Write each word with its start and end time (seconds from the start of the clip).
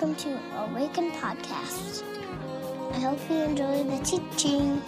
welcome 0.00 0.14
to 0.14 0.38
Awaken 0.56 1.10
Podcast. 1.10 2.04
I 2.92 3.00
hope 3.00 3.18
you 3.28 3.38
enjoy 3.38 3.82
the 3.82 3.98
teaching. 4.04 4.80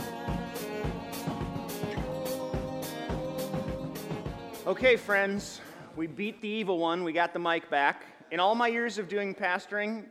Okay, 4.68 4.94
friends, 4.94 5.60
we 5.96 6.06
beat 6.06 6.40
the 6.40 6.46
evil 6.46 6.78
one. 6.78 7.02
We 7.02 7.12
got 7.12 7.32
the 7.32 7.40
mic 7.40 7.68
back. 7.68 8.04
In 8.30 8.38
all 8.38 8.54
my 8.54 8.68
years 8.68 8.98
of 8.98 9.08
doing 9.08 9.34
pastoring, 9.34 10.04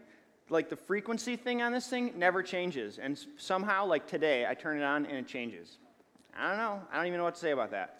like 0.49 0.67
the 0.67 0.75
frequency 0.75 1.38
thing 1.38 1.61
on 1.61 1.71
this 1.71 1.88
thing 1.88 2.11
never 2.18 2.43
changes. 2.43 3.00
And 3.00 3.18
somehow, 3.38 3.86
like 3.86 4.05
today, 4.05 4.47
I 4.50 4.54
turn 4.54 4.79
it 4.79 4.84
on 4.84 5.05
and 5.05 5.16
it 5.16 5.27
changes. 5.29 5.77
I 6.38 6.50
don't 6.50 6.57
know. 6.57 6.81
I 6.91 6.97
don't 6.97 7.07
even 7.07 7.20
know 7.20 7.23
what 7.23 7.36
to 7.36 7.39
say 7.39 7.52
about 7.52 7.71
that. 7.71 7.98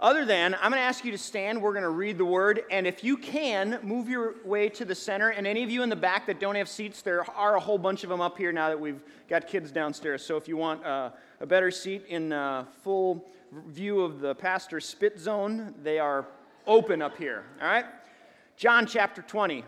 Other 0.00 0.24
than, 0.24 0.54
I'm 0.54 0.70
going 0.70 0.80
to 0.80 0.86
ask 0.86 1.04
you 1.04 1.12
to 1.12 1.18
stand. 1.18 1.60
We're 1.60 1.74
going 1.74 1.82
to 1.82 1.90
read 1.90 2.16
the 2.16 2.24
word. 2.24 2.62
And 2.70 2.86
if 2.86 3.04
you 3.04 3.18
can, 3.18 3.78
move 3.82 4.08
your 4.08 4.36
way 4.46 4.70
to 4.70 4.86
the 4.86 4.94
center. 4.94 5.28
And 5.28 5.46
any 5.46 5.62
of 5.62 5.68
you 5.68 5.82
in 5.82 5.90
the 5.90 5.96
back 5.96 6.26
that 6.28 6.40
don't 6.40 6.54
have 6.54 6.70
seats, 6.70 7.02
there 7.02 7.22
are 7.32 7.56
a 7.56 7.60
whole 7.60 7.76
bunch 7.76 8.02
of 8.02 8.08
them 8.08 8.22
up 8.22 8.38
here 8.38 8.50
now 8.50 8.70
that 8.70 8.80
we've 8.80 9.02
got 9.28 9.46
kids 9.46 9.70
downstairs. 9.70 10.24
So 10.24 10.38
if 10.38 10.48
you 10.48 10.56
want 10.56 10.82
uh, 10.86 11.10
a 11.40 11.46
better 11.46 11.70
seat 11.70 12.06
in 12.08 12.32
uh, 12.32 12.64
full 12.82 13.26
view 13.66 14.00
of 14.00 14.20
the 14.20 14.34
pastor's 14.34 14.88
spit 14.88 15.18
zone, 15.18 15.74
they 15.82 15.98
are 15.98 16.26
open 16.66 17.02
up 17.02 17.18
here. 17.18 17.44
All 17.60 17.68
right? 17.68 17.84
John 18.56 18.86
chapter 18.86 19.20
20. 19.20 19.64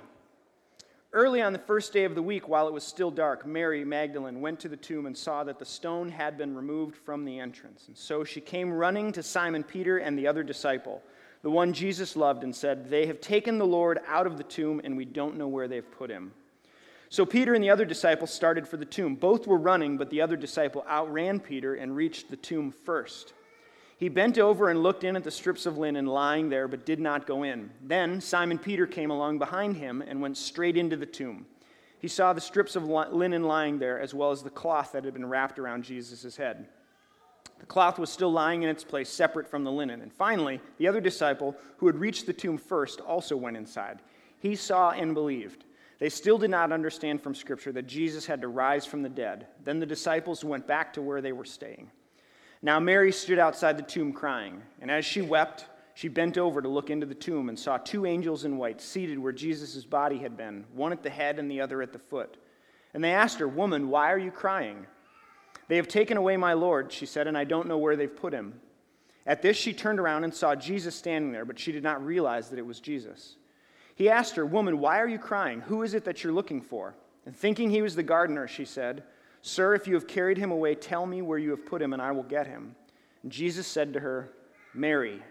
Early 1.14 1.42
on 1.42 1.52
the 1.52 1.58
first 1.58 1.92
day 1.92 2.04
of 2.04 2.14
the 2.14 2.22
week, 2.22 2.48
while 2.48 2.66
it 2.66 2.72
was 2.72 2.84
still 2.84 3.10
dark, 3.10 3.44
Mary 3.44 3.84
Magdalene 3.84 4.40
went 4.40 4.58
to 4.60 4.68
the 4.70 4.78
tomb 4.78 5.04
and 5.04 5.14
saw 5.14 5.44
that 5.44 5.58
the 5.58 5.64
stone 5.66 6.08
had 6.08 6.38
been 6.38 6.56
removed 6.56 6.96
from 6.96 7.26
the 7.26 7.38
entrance. 7.38 7.84
And 7.88 7.96
so 7.96 8.24
she 8.24 8.40
came 8.40 8.72
running 8.72 9.12
to 9.12 9.22
Simon 9.22 9.62
Peter 9.62 9.98
and 9.98 10.18
the 10.18 10.26
other 10.26 10.42
disciple, 10.42 11.02
the 11.42 11.50
one 11.50 11.74
Jesus 11.74 12.16
loved, 12.16 12.44
and 12.44 12.56
said, 12.56 12.88
They 12.88 13.04
have 13.04 13.20
taken 13.20 13.58
the 13.58 13.66
Lord 13.66 14.00
out 14.08 14.26
of 14.26 14.38
the 14.38 14.42
tomb, 14.42 14.80
and 14.84 14.96
we 14.96 15.04
don't 15.04 15.36
know 15.36 15.48
where 15.48 15.68
they've 15.68 15.90
put 15.98 16.08
him. 16.08 16.32
So 17.10 17.26
Peter 17.26 17.52
and 17.52 17.62
the 17.62 17.68
other 17.68 17.84
disciple 17.84 18.26
started 18.26 18.66
for 18.66 18.78
the 18.78 18.86
tomb. 18.86 19.14
Both 19.14 19.46
were 19.46 19.58
running, 19.58 19.98
but 19.98 20.08
the 20.08 20.22
other 20.22 20.36
disciple 20.36 20.82
outran 20.88 21.40
Peter 21.40 21.74
and 21.74 21.94
reached 21.94 22.30
the 22.30 22.36
tomb 22.36 22.72
first. 22.72 23.34
He 24.02 24.08
bent 24.08 24.36
over 24.36 24.68
and 24.68 24.82
looked 24.82 25.04
in 25.04 25.14
at 25.14 25.22
the 25.22 25.30
strips 25.30 25.64
of 25.64 25.78
linen 25.78 26.06
lying 26.06 26.48
there, 26.48 26.66
but 26.66 26.84
did 26.84 26.98
not 26.98 27.24
go 27.24 27.44
in. 27.44 27.70
Then 27.80 28.20
Simon 28.20 28.58
Peter 28.58 28.84
came 28.84 29.12
along 29.12 29.38
behind 29.38 29.76
him 29.76 30.02
and 30.04 30.20
went 30.20 30.36
straight 30.36 30.76
into 30.76 30.96
the 30.96 31.06
tomb. 31.06 31.46
He 32.00 32.08
saw 32.08 32.32
the 32.32 32.40
strips 32.40 32.74
of 32.74 32.88
linen 32.88 33.44
lying 33.44 33.78
there, 33.78 34.00
as 34.00 34.12
well 34.12 34.32
as 34.32 34.42
the 34.42 34.50
cloth 34.50 34.90
that 34.90 35.04
had 35.04 35.14
been 35.14 35.28
wrapped 35.28 35.60
around 35.60 35.84
Jesus' 35.84 36.36
head. 36.36 36.66
The 37.60 37.66
cloth 37.66 37.96
was 38.00 38.10
still 38.10 38.32
lying 38.32 38.64
in 38.64 38.68
its 38.68 38.82
place, 38.82 39.08
separate 39.08 39.46
from 39.46 39.62
the 39.62 39.70
linen. 39.70 40.00
And 40.00 40.12
finally, 40.12 40.60
the 40.78 40.88
other 40.88 41.00
disciple, 41.00 41.56
who 41.76 41.86
had 41.86 41.94
reached 41.94 42.26
the 42.26 42.32
tomb 42.32 42.58
first, 42.58 43.00
also 43.00 43.36
went 43.36 43.56
inside. 43.56 44.00
He 44.40 44.56
saw 44.56 44.90
and 44.90 45.14
believed. 45.14 45.62
They 46.00 46.08
still 46.08 46.38
did 46.38 46.50
not 46.50 46.72
understand 46.72 47.22
from 47.22 47.36
Scripture 47.36 47.70
that 47.70 47.86
Jesus 47.86 48.26
had 48.26 48.40
to 48.40 48.48
rise 48.48 48.84
from 48.84 49.02
the 49.02 49.08
dead. 49.08 49.46
Then 49.62 49.78
the 49.78 49.86
disciples 49.86 50.42
went 50.42 50.66
back 50.66 50.92
to 50.94 51.02
where 51.02 51.20
they 51.20 51.30
were 51.30 51.44
staying. 51.44 51.88
Now 52.62 52.78
Mary 52.78 53.10
stood 53.10 53.40
outside 53.40 53.76
the 53.76 53.82
tomb 53.82 54.12
crying, 54.12 54.62
and 54.80 54.90
as 54.90 55.04
she 55.04 55.20
wept, 55.20 55.66
she 55.94 56.08
bent 56.08 56.38
over 56.38 56.62
to 56.62 56.68
look 56.68 56.90
into 56.90 57.06
the 57.06 57.14
tomb 57.14 57.48
and 57.48 57.58
saw 57.58 57.76
two 57.76 58.06
angels 58.06 58.44
in 58.44 58.56
white 58.56 58.80
seated 58.80 59.18
where 59.18 59.32
Jesus' 59.32 59.84
body 59.84 60.18
had 60.18 60.36
been, 60.36 60.64
one 60.72 60.92
at 60.92 61.02
the 61.02 61.10
head 61.10 61.38
and 61.38 61.50
the 61.50 61.60
other 61.60 61.82
at 61.82 61.92
the 61.92 61.98
foot. 61.98 62.36
And 62.94 63.02
they 63.02 63.12
asked 63.12 63.38
her, 63.40 63.48
Woman, 63.48 63.88
why 63.88 64.12
are 64.12 64.18
you 64.18 64.30
crying? 64.30 64.86
They 65.68 65.76
have 65.76 65.88
taken 65.88 66.16
away 66.16 66.36
my 66.36 66.52
Lord, 66.52 66.92
she 66.92 67.06
said, 67.06 67.26
and 67.26 67.36
I 67.36 67.44
don't 67.44 67.68
know 67.68 67.78
where 67.78 67.96
they've 67.96 68.14
put 68.14 68.32
him. 68.32 68.60
At 69.26 69.42
this, 69.42 69.56
she 69.56 69.72
turned 69.72 70.00
around 70.00 70.24
and 70.24 70.34
saw 70.34 70.54
Jesus 70.54 70.94
standing 70.94 71.32
there, 71.32 71.44
but 71.44 71.58
she 71.58 71.72
did 71.72 71.82
not 71.82 72.04
realize 72.04 72.48
that 72.50 72.58
it 72.58 72.66
was 72.66 72.80
Jesus. 72.80 73.36
He 73.94 74.08
asked 74.08 74.36
her, 74.36 74.46
Woman, 74.46 74.78
why 74.78 75.00
are 75.00 75.08
you 75.08 75.18
crying? 75.18 75.60
Who 75.62 75.82
is 75.82 75.94
it 75.94 76.04
that 76.04 76.22
you're 76.22 76.32
looking 76.32 76.60
for? 76.60 76.94
And 77.26 77.36
thinking 77.36 77.70
he 77.70 77.82
was 77.82 77.94
the 77.94 78.02
gardener, 78.02 78.48
she 78.48 78.64
said, 78.64 79.04
Sir, 79.42 79.74
if 79.74 79.88
you 79.88 79.94
have 79.94 80.06
carried 80.06 80.38
him 80.38 80.52
away, 80.52 80.76
tell 80.76 81.04
me 81.04 81.20
where 81.20 81.38
you 81.38 81.50
have 81.50 81.66
put 81.66 81.82
him, 81.82 81.92
and 81.92 82.00
I 82.00 82.12
will 82.12 82.22
get 82.22 82.46
him. 82.46 82.76
And 83.22 83.30
Jesus 83.30 83.66
said 83.66 83.92
to 83.92 84.00
her, 84.00 84.30
Mary. 84.72 85.22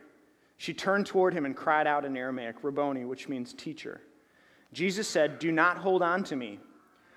She 0.58 0.74
turned 0.74 1.08
toward 1.08 1.34
him 1.34 1.46
and 1.46 1.56
cried 1.56 1.88
out 1.88 2.06
in 2.06 2.16
Aramaic, 2.16 2.58
Rabboni, 2.62 3.06
which 3.06 3.28
means 3.28 3.52
teacher. 3.52 4.02
Jesus 4.74 5.08
said, 5.08 5.40
Do 5.40 5.52
not 5.52 5.78
hold 5.78 6.04
on 6.04 6.24
to 6.26 6.36
me, 6.36 6.60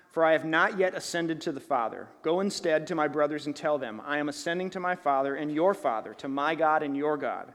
for 0.09 0.25
I 0.25 0.31
have 0.31 0.45
not 0.45 0.79
yet 0.79 0.95
ascended 0.95 1.41
to 1.41 1.51
the 1.51 1.59
Father. 1.59 2.07
Go 2.23 2.39
instead 2.39 2.87
to 2.87 2.95
my 2.95 3.07
brothers 3.07 3.45
and 3.45 3.55
tell 3.55 3.77
them, 3.77 4.01
I 4.03 4.17
am 4.17 4.29
ascending 4.29 4.71
to 4.71 4.79
my 4.79 4.95
Father 4.95 5.35
and 5.35 5.51
your 5.51 5.73
Father, 5.73 6.13
to 6.15 6.27
my 6.27 6.55
God 6.55 6.81
and 6.81 6.97
your 6.97 7.17
God. 7.17 7.53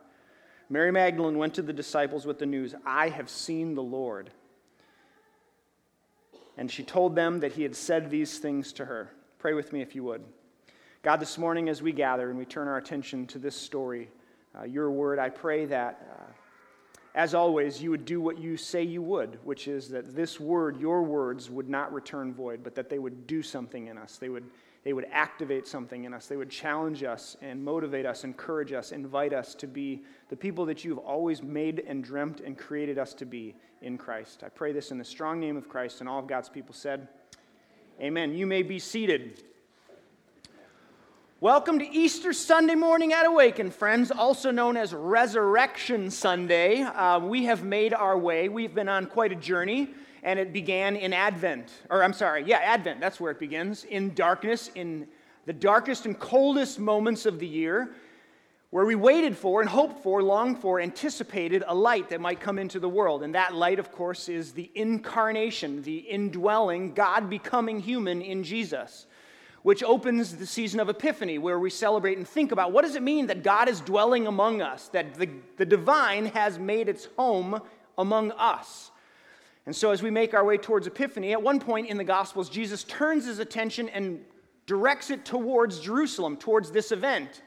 Mary 0.69 0.93
Magdalene 0.93 1.39
went 1.39 1.55
to 1.55 1.63
the 1.63 1.73
disciples 1.73 2.25
with 2.25 2.39
the 2.39 2.47
news, 2.47 2.75
I 2.87 3.09
have 3.09 3.29
seen 3.29 3.75
the 3.75 3.83
Lord. 3.83 4.31
And 6.57 6.71
she 6.71 6.85
told 6.85 7.17
them 7.17 7.41
that 7.41 7.55
he 7.55 7.65
had 7.65 7.75
said 7.75 8.11
these 8.11 8.39
things 8.39 8.73
to 8.75 8.85
her. 8.85 9.11
Pray 9.41 9.55
with 9.55 9.73
me 9.73 9.81
if 9.81 9.95
you 9.95 10.05
would. 10.05 10.23
God, 11.03 11.17
this 11.17 11.39
morning 11.39 11.71
as 11.71 11.81
we 11.81 11.93
gather 11.93 12.29
and 12.29 12.39
we 12.39 12.45
turn 12.45 12.69
our 12.69 12.77
attention 12.77 13.27
to 13.29 13.39
this 13.39 13.57
story, 13.57 14.11
uh, 14.55 14.65
your 14.65 14.91
word, 14.91 15.19
I 15.19 15.31
pray 15.31 15.65
that, 15.65 16.07
uh, 16.13 16.25
as 17.15 17.35
always, 17.35 17.83
you 17.83 17.91
would 17.91 18.05
do 18.05 18.21
what 18.21 18.37
you 18.37 18.59
say 18.59 18.83
you 18.83 19.01
would, 19.01 19.39
which 19.43 19.67
is 19.67 19.89
that 19.89 20.15
this 20.15 20.39
word, 20.39 20.79
your 20.79 21.03
words, 21.03 21.49
would 21.49 21.71
not 21.71 21.91
return 21.91 22.35
void, 22.35 22.61
but 22.63 22.75
that 22.75 22.91
they 22.91 22.99
would 22.99 23.27
do 23.27 23.43
something 23.43 23.87
in 23.87 23.97
us. 23.97 24.19
They 24.19 24.29
would, 24.29 24.45
they 24.85 24.93
would 24.93 25.07
activate 25.11 25.67
something 25.67 26.05
in 26.05 26.13
us. 26.13 26.27
They 26.27 26.37
would 26.37 26.51
challenge 26.51 27.03
us 27.03 27.39
and 27.41 27.65
motivate 27.65 28.05
us, 28.05 28.25
encourage 28.25 28.73
us, 28.75 28.93
invite 28.93 29.33
us 29.33 29.55
to 29.55 29.67
be 29.67 30.03
the 30.29 30.37
people 30.37 30.67
that 30.67 30.85
you've 30.85 30.99
always 30.99 31.43
made 31.43 31.83
and 31.89 32.05
dreamt 32.05 32.41
and 32.41 32.59
created 32.59 32.99
us 32.99 33.15
to 33.15 33.25
be 33.25 33.57
in 33.81 33.97
Christ. 33.97 34.43
I 34.45 34.51
pray 34.51 34.73
this 34.73 34.91
in 34.91 34.99
the 34.99 35.05
strong 35.05 35.41
name 35.41 35.57
of 35.57 35.67
Christ, 35.67 36.01
and 36.01 36.11
all 36.11 36.19
of 36.19 36.27
God's 36.27 36.51
people 36.51 36.75
said, 36.75 37.09
Amen. 38.01 38.35
You 38.35 38.47
may 38.47 38.63
be 38.63 38.79
seated. 38.79 39.43
Welcome 41.39 41.79
to 41.81 41.87
Easter 41.87 42.33
Sunday 42.33 42.75
morning 42.75 43.13
at 43.13 43.27
Awaken, 43.27 43.71
friends, 43.71 44.11
also 44.11 44.51
known 44.51 44.79
as 44.79 44.95
Resurrection 44.95 46.11
Sunday. 46.11 46.81
Uh, 46.81 47.19
we 47.19 47.45
have 47.45 47.63
made 47.63 47.93
our 47.93 48.17
way. 48.17 48.49
We've 48.49 48.75
been 48.75 48.89
on 48.89 49.05
quite 49.05 49.33
a 49.33 49.35
journey, 49.35 49.91
and 50.23 50.39
it 50.39 50.51
began 50.51 50.97
in 50.97 51.13
Advent. 51.13 51.71
Or, 51.91 52.03
I'm 52.03 52.15
sorry, 52.15 52.43
yeah, 52.47 52.61
Advent, 52.63 53.01
that's 53.01 53.21
where 53.21 53.33
it 53.33 53.39
begins. 53.39 53.85
In 53.85 54.15
darkness, 54.15 54.71
in 54.75 55.07
the 55.45 55.53
darkest 55.53 56.07
and 56.07 56.19
coldest 56.19 56.79
moments 56.79 57.27
of 57.27 57.39
the 57.39 57.47
year, 57.47 57.91
where 58.71 58.85
we 58.85 58.95
waited 58.95 59.37
for 59.37 59.61
and 59.61 59.69
hoped 59.69 60.03
for, 60.03 60.23
longed 60.23 60.59
for, 60.59 60.81
anticipated 60.81 61.65
a 61.67 61.75
light 61.75 62.09
that 62.09 62.21
might 62.21 62.41
come 62.41 62.59
into 62.59 62.79
the 62.79 62.89
world. 62.89 63.25
And 63.25 63.35
that 63.35 63.55
light, 63.55 63.81
of 63.81 63.91
course, 63.91 64.29
is 64.29 64.53
the 64.53 64.71
incarnation, 64.77 65.83
the 65.83 65.99
indwelling, 65.99 66.95
God 66.95 67.29
becoming 67.29 67.81
human 67.81 68.23
in 68.23 68.45
Jesus, 68.45 69.07
which 69.63 69.83
opens 69.83 70.37
the 70.37 70.47
season 70.47 70.79
of 70.79 70.89
Epiphany, 70.89 71.39
where 71.39 71.59
we 71.59 71.69
celebrate 71.69 72.17
and 72.17 72.27
think 72.27 72.53
about 72.53 72.71
what 72.71 72.83
does 72.83 72.95
it 72.95 73.03
mean 73.03 73.27
that 73.27 73.43
God 73.43 73.69
is 73.69 73.81
dwelling 73.81 74.29
among 74.29 74.63
us, 74.63 74.87
that 74.89 75.15
the, 75.15 75.29
the 75.57 75.67
divine 75.67 76.27
has 76.27 76.57
made 76.59 76.89
its 76.89 77.09
home 77.17 77.61
among 77.99 78.31
us. 78.33 78.93
And 79.67 79.75
so, 79.75 79.91
as 79.91 80.01
we 80.01 80.11
make 80.11 80.33
our 80.33 80.45
way 80.45 80.57
towards 80.57 80.87
Epiphany, 80.87 81.33
at 81.33 81.43
one 81.43 81.61
point 81.61 81.89
in 81.89 81.97
the 81.97 82.05
Gospels, 82.05 82.49
Jesus 82.49 82.85
turns 82.85 83.27
his 83.27 83.41
attention 83.41 83.89
and 83.91 84.25
directs 84.67 85.11
it 85.11 85.25
towards 85.25 85.81
Jerusalem, 85.81 86.37
towards 86.37 86.71
this 86.71 86.93
event 86.93 87.43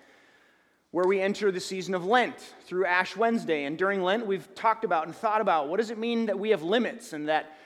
where 0.94 1.08
we 1.08 1.20
enter 1.20 1.52
the 1.52 1.60
season 1.60 1.96
of 1.96 2.06
Lent 2.06 2.38
through 2.68 2.86
Ash 2.86 3.18
Wednesday. 3.18 3.64
And 3.64 3.80
during 3.80 4.04
Lent, 4.04 4.28
we've 4.28 4.54
talked 4.54 4.86
about 4.86 5.08
and 5.08 5.16
thought 5.16 5.42
about 5.42 5.68
what 5.68 5.78
does 5.78 5.90
it 5.90 5.98
mean 5.98 6.28
that 6.28 6.38
we 6.38 6.52
have 6.52 6.62
limits 6.62 7.14
and 7.14 7.28
that 7.30 7.58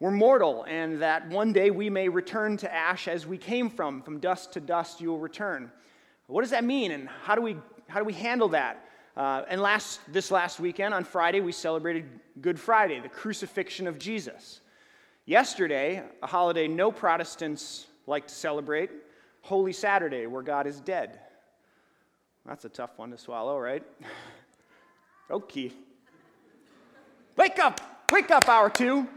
we're 0.00 0.10
mortal 0.10 0.64
and 0.68 1.00
that 1.00 1.28
one 1.28 1.52
day 1.52 1.70
we 1.70 1.88
may 1.88 2.08
return 2.08 2.56
to 2.56 2.74
ash 2.74 3.06
as 3.06 3.24
we 3.24 3.38
came 3.38 3.70
from. 3.70 4.02
From 4.02 4.18
dust 4.18 4.52
to 4.54 4.60
dust, 4.60 5.00
you 5.00 5.10
will 5.10 5.20
return. 5.20 5.70
What 6.26 6.42
does 6.42 6.50
that 6.50 6.64
mean 6.64 6.90
and 6.90 7.08
how 7.22 7.36
do 7.36 7.40
we, 7.40 7.56
how 7.86 8.00
do 8.00 8.04
we 8.04 8.14
handle 8.14 8.48
that? 8.48 8.84
Uh, 9.16 9.44
and 9.48 9.60
last, 9.60 10.00
this 10.08 10.32
last 10.32 10.58
weekend, 10.58 10.92
on 10.92 11.04
Friday, 11.04 11.40
we 11.40 11.52
celebrated 11.52 12.08
Good 12.40 12.58
Friday, 12.58 12.98
the 12.98 13.08
crucifixion 13.08 13.86
of 13.86 13.96
Jesus. 13.96 14.60
Yesterday, 15.24 16.02
a 16.20 16.26
holiday 16.26 16.66
no 16.66 16.90
Protestants 16.90 17.86
like 18.08 18.26
to 18.26 18.34
celebrate, 18.34 18.90
Holy 19.42 19.72
Saturday, 19.72 20.26
where 20.26 20.42
God 20.42 20.66
is 20.66 20.80
dead. 20.80 21.20
That's 22.46 22.64
a 22.64 22.68
tough 22.68 22.90
one 22.96 23.10
to 23.10 23.18
swallow, 23.18 23.58
right? 23.58 23.84
okay. 25.30 25.72
Wake 27.36 27.58
up! 27.58 27.80
Wake 28.10 28.30
up, 28.30 28.48
hour 28.48 28.68
two. 28.68 29.08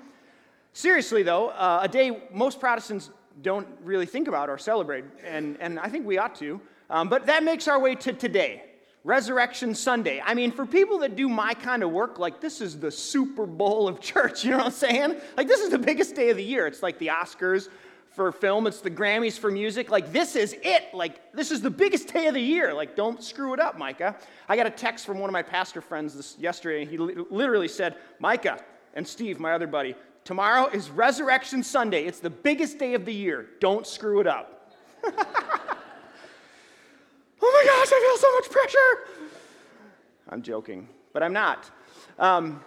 Seriously, 0.74 1.24
though, 1.24 1.50
uh, 1.50 1.80
a 1.84 1.88
day 1.88 2.24
most 2.32 2.60
Protestants 2.60 3.10
don't 3.42 3.68
really 3.84 4.06
think 4.06 4.28
about 4.28 4.50
or 4.50 4.58
celebrate, 4.58 5.06
and, 5.24 5.58
and 5.60 5.80
I 5.80 5.90
think 5.90 6.06
we 6.06 6.18
ought 6.18 6.36
to. 6.36 6.62
Um, 6.90 7.10
but 7.10 7.26
that 7.26 7.44
makes 7.44 7.68
our 7.68 7.80
way 7.80 7.96
to 7.96 8.14
today, 8.14 8.64
Resurrection 9.04 9.74
Sunday. 9.74 10.22
I 10.24 10.34
mean, 10.34 10.52
for 10.52 10.66
people 10.66 11.00
that 11.00 11.16
do 11.16 11.28
my 11.28 11.54
kind 11.54 11.84
of 11.84 11.92
work, 11.92 12.20
like 12.20 12.42
this 12.42 12.62
is 12.62 12.80
the 12.80 12.92
Super 12.92 13.46
Bowl 13.46 13.88
of 13.88 14.00
church, 14.02 14.44
you 14.44 14.52
know 14.52 14.58
what 14.58 14.68
I'm 14.68 14.72
saying? 14.72 15.16
Like, 15.36 15.48
this 15.48 15.62
is 15.62 15.70
the 15.72 15.80
biggest 15.80 16.16
day 16.16 16.30
of 16.30 16.38
the 16.38 16.44
year. 16.44 16.68
It's 16.68 16.84
like 16.84 17.00
the 17.00 17.08
Oscars 17.08 17.70
for 18.16 18.32
film, 18.32 18.66
it's 18.66 18.80
the 18.80 18.90
Grammys 18.90 19.38
for 19.38 19.52
music. 19.52 19.92
Like, 19.92 20.14
this 20.14 20.38
is 20.38 20.56
it. 20.64 20.94
Like, 20.94 21.34
this 21.34 21.52
is 21.52 21.62
the 21.62 21.70
biggest 21.70 22.14
day 22.14 22.28
of 22.28 22.34
the 22.34 22.42
year. 22.42 22.74
Like, 22.74 22.96
don't 22.96 23.22
screw 23.22 23.54
it 23.54 23.60
up, 23.60 23.78
Micah. 23.78 24.16
I 24.48 24.56
got 24.56 24.66
a 24.66 24.72
text 24.72 25.06
from 25.06 25.20
one 25.20 25.30
of 25.30 25.34
my 25.34 25.42
pastor 25.42 25.82
friends 25.82 26.16
this, 26.16 26.38
yesterday, 26.40 26.82
and 26.82 26.90
he 26.90 26.98
li- 26.98 27.26
literally 27.30 27.68
said, 27.68 27.98
Micah, 28.20 28.64
and 28.94 29.06
Steve, 29.06 29.40
my 29.40 29.52
other 29.52 29.68
buddy, 29.68 29.96
tomorrow 30.24 30.68
is 30.68 30.90
Resurrection 30.90 31.62
Sunday. 31.62 32.06
It's 32.06 32.20
the 32.20 32.30
biggest 32.30 32.80
day 32.80 32.94
of 32.94 33.04
the 33.04 33.14
year. 33.14 33.48
Don't 33.60 33.86
screw 33.86 34.22
it 34.22 34.28
up. 34.28 34.72
oh 35.04 35.12
my 37.42 37.64
gosh, 37.66 37.90
I 37.92 38.00
feel 38.08 38.18
so 38.18 38.34
much 38.34 38.50
pressure. 38.50 39.28
I'm 40.30 40.42
joking, 40.42 40.88
but 41.12 41.22
I'm 41.22 41.34
not. 41.34 41.70
Um, 42.18 42.64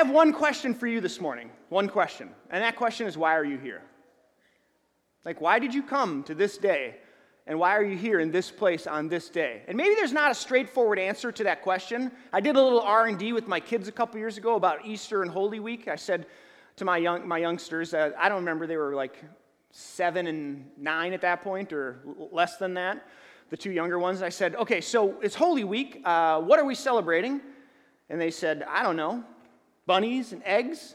have 0.00 0.10
one 0.10 0.32
question 0.32 0.72
for 0.72 0.86
you 0.86 0.98
this 1.00 1.20
morning. 1.20 1.50
One 1.68 1.86
question. 1.86 2.30
And 2.50 2.62
that 2.64 2.74
question 2.76 3.06
is 3.06 3.18
why 3.18 3.36
are 3.36 3.44
you 3.44 3.58
here? 3.58 3.82
Like, 5.26 5.42
why 5.42 5.58
did 5.58 5.74
you 5.74 5.82
come 5.82 6.22
to 6.24 6.34
this 6.34 6.56
day? 6.56 6.96
And 7.46 7.58
why 7.58 7.76
are 7.76 7.84
you 7.84 7.98
here 7.98 8.18
in 8.18 8.30
this 8.30 8.50
place 8.50 8.86
on 8.86 9.08
this 9.08 9.28
day? 9.28 9.62
And 9.68 9.76
maybe 9.76 9.94
there's 9.94 10.12
not 10.12 10.30
a 10.30 10.34
straightforward 10.34 10.98
answer 10.98 11.30
to 11.32 11.44
that 11.44 11.60
question. 11.60 12.10
I 12.32 12.40
did 12.40 12.56
a 12.56 12.62
little 12.62 12.80
R&D 12.80 13.34
with 13.34 13.46
my 13.46 13.60
kids 13.60 13.88
a 13.88 13.92
couple 13.92 14.18
years 14.18 14.38
ago 14.38 14.54
about 14.54 14.86
Easter 14.86 15.20
and 15.20 15.30
Holy 15.30 15.60
Week. 15.60 15.86
I 15.86 15.96
said 15.96 16.26
to 16.76 16.86
my, 16.86 16.96
young, 16.96 17.28
my 17.28 17.36
youngsters, 17.36 17.92
uh, 17.92 18.12
I 18.18 18.30
don't 18.30 18.38
remember, 18.38 18.66
they 18.66 18.78
were 18.78 18.94
like 18.94 19.22
seven 19.70 20.28
and 20.28 20.64
nine 20.78 21.12
at 21.12 21.20
that 21.20 21.42
point, 21.42 21.74
or 21.74 22.00
less 22.32 22.56
than 22.56 22.72
that, 22.74 23.06
the 23.50 23.56
two 23.56 23.70
younger 23.70 23.98
ones. 23.98 24.22
I 24.22 24.30
said, 24.30 24.54
okay, 24.54 24.80
so 24.80 25.20
it's 25.20 25.34
Holy 25.34 25.64
Week. 25.64 26.00
Uh, 26.06 26.40
what 26.40 26.58
are 26.58 26.64
we 26.64 26.74
celebrating? 26.74 27.42
And 28.08 28.18
they 28.18 28.30
said, 28.30 28.64
I 28.66 28.82
don't 28.82 28.96
know, 28.96 29.24
bunnies 29.90 30.32
and 30.32 30.40
eggs. 30.44 30.94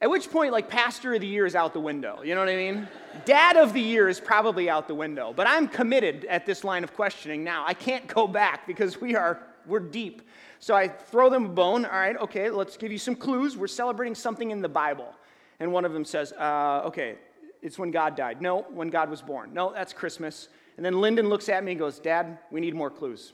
At 0.00 0.08
which 0.08 0.30
point, 0.30 0.52
like, 0.52 0.68
pastor 0.68 1.14
of 1.14 1.20
the 1.20 1.26
year 1.26 1.46
is 1.46 1.56
out 1.56 1.72
the 1.72 1.80
window. 1.80 2.22
You 2.22 2.36
know 2.36 2.42
what 2.42 2.48
I 2.48 2.54
mean? 2.54 2.86
Dad 3.24 3.56
of 3.56 3.72
the 3.72 3.80
year 3.80 4.08
is 4.08 4.20
probably 4.20 4.70
out 4.70 4.86
the 4.86 4.94
window. 4.94 5.32
But 5.34 5.48
I'm 5.48 5.66
committed 5.66 6.24
at 6.26 6.46
this 6.46 6.62
line 6.62 6.84
of 6.84 6.94
questioning 6.94 7.42
now. 7.42 7.64
I 7.66 7.74
can't 7.74 8.06
go 8.06 8.28
back 8.28 8.68
because 8.68 9.00
we 9.00 9.16
are, 9.16 9.40
we're 9.66 9.80
deep. 9.80 10.22
So 10.60 10.76
I 10.76 10.86
throw 10.86 11.28
them 11.28 11.46
a 11.46 11.48
bone. 11.48 11.84
All 11.84 11.90
right, 11.90 12.16
okay, 12.18 12.50
let's 12.50 12.76
give 12.76 12.92
you 12.92 12.98
some 12.98 13.16
clues. 13.16 13.56
We're 13.56 13.66
celebrating 13.66 14.14
something 14.14 14.52
in 14.52 14.62
the 14.62 14.68
Bible. 14.68 15.12
And 15.58 15.72
one 15.72 15.84
of 15.84 15.92
them 15.92 16.04
says, 16.04 16.32
uh, 16.34 16.82
okay, 16.84 17.16
it's 17.62 17.80
when 17.80 17.90
God 17.90 18.14
died. 18.14 18.40
No, 18.40 18.60
when 18.70 18.90
God 18.90 19.10
was 19.10 19.22
born. 19.22 19.52
No, 19.52 19.72
that's 19.72 19.92
Christmas. 19.92 20.46
And 20.76 20.86
then 20.86 21.00
Lyndon 21.00 21.28
looks 21.28 21.48
at 21.48 21.64
me 21.64 21.72
and 21.72 21.80
goes, 21.80 21.98
Dad, 21.98 22.38
we 22.52 22.60
need 22.60 22.76
more 22.76 22.90
clues. 22.90 23.32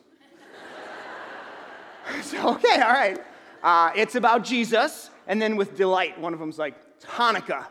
so, 2.23 2.55
okay, 2.55 2.81
all 2.81 2.94
right. 2.94 3.19
Uh, 3.62 3.91
it's 3.95 4.15
about 4.15 4.45
Jesus. 4.45 5.11
And 5.27 5.41
then 5.41 5.57
with 5.57 5.77
delight, 5.77 6.19
one 6.19 6.33
of 6.33 6.39
them's 6.39 6.59
like, 6.59 6.75
it's 6.97 7.05
Hanukkah. 7.05 7.67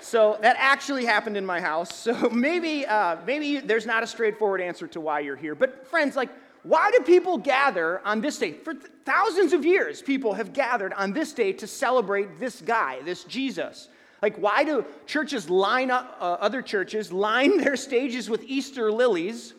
so 0.00 0.38
that 0.42 0.56
actually 0.58 1.04
happened 1.04 1.36
in 1.36 1.46
my 1.46 1.60
house. 1.60 1.94
So 1.94 2.28
maybe, 2.32 2.86
uh, 2.86 3.16
maybe 3.26 3.58
there's 3.60 3.86
not 3.86 4.02
a 4.02 4.06
straightforward 4.06 4.60
answer 4.60 4.86
to 4.88 5.00
why 5.00 5.20
you're 5.20 5.36
here. 5.36 5.54
But 5.54 5.86
friends, 5.86 6.16
like, 6.16 6.30
why 6.62 6.90
do 6.90 7.00
people 7.04 7.36
gather 7.36 8.00
on 8.06 8.20
this 8.20 8.38
day? 8.38 8.52
For 8.52 8.74
th- 8.74 8.86
thousands 9.04 9.52
of 9.52 9.64
years, 9.64 10.00
people 10.00 10.32
have 10.34 10.52
gathered 10.52 10.92
on 10.94 11.12
this 11.12 11.32
day 11.32 11.52
to 11.54 11.66
celebrate 11.66 12.38
this 12.40 12.60
guy, 12.62 13.02
this 13.02 13.24
Jesus. 13.24 13.88
Like, 14.22 14.36
why 14.36 14.64
do 14.64 14.86
churches 15.04 15.50
line 15.50 15.90
up, 15.90 16.16
uh, 16.18 16.24
other 16.40 16.62
churches 16.62 17.12
line 17.12 17.58
their 17.62 17.76
stages 17.76 18.30
with 18.30 18.42
Easter 18.44 18.90
lilies? 18.90 19.52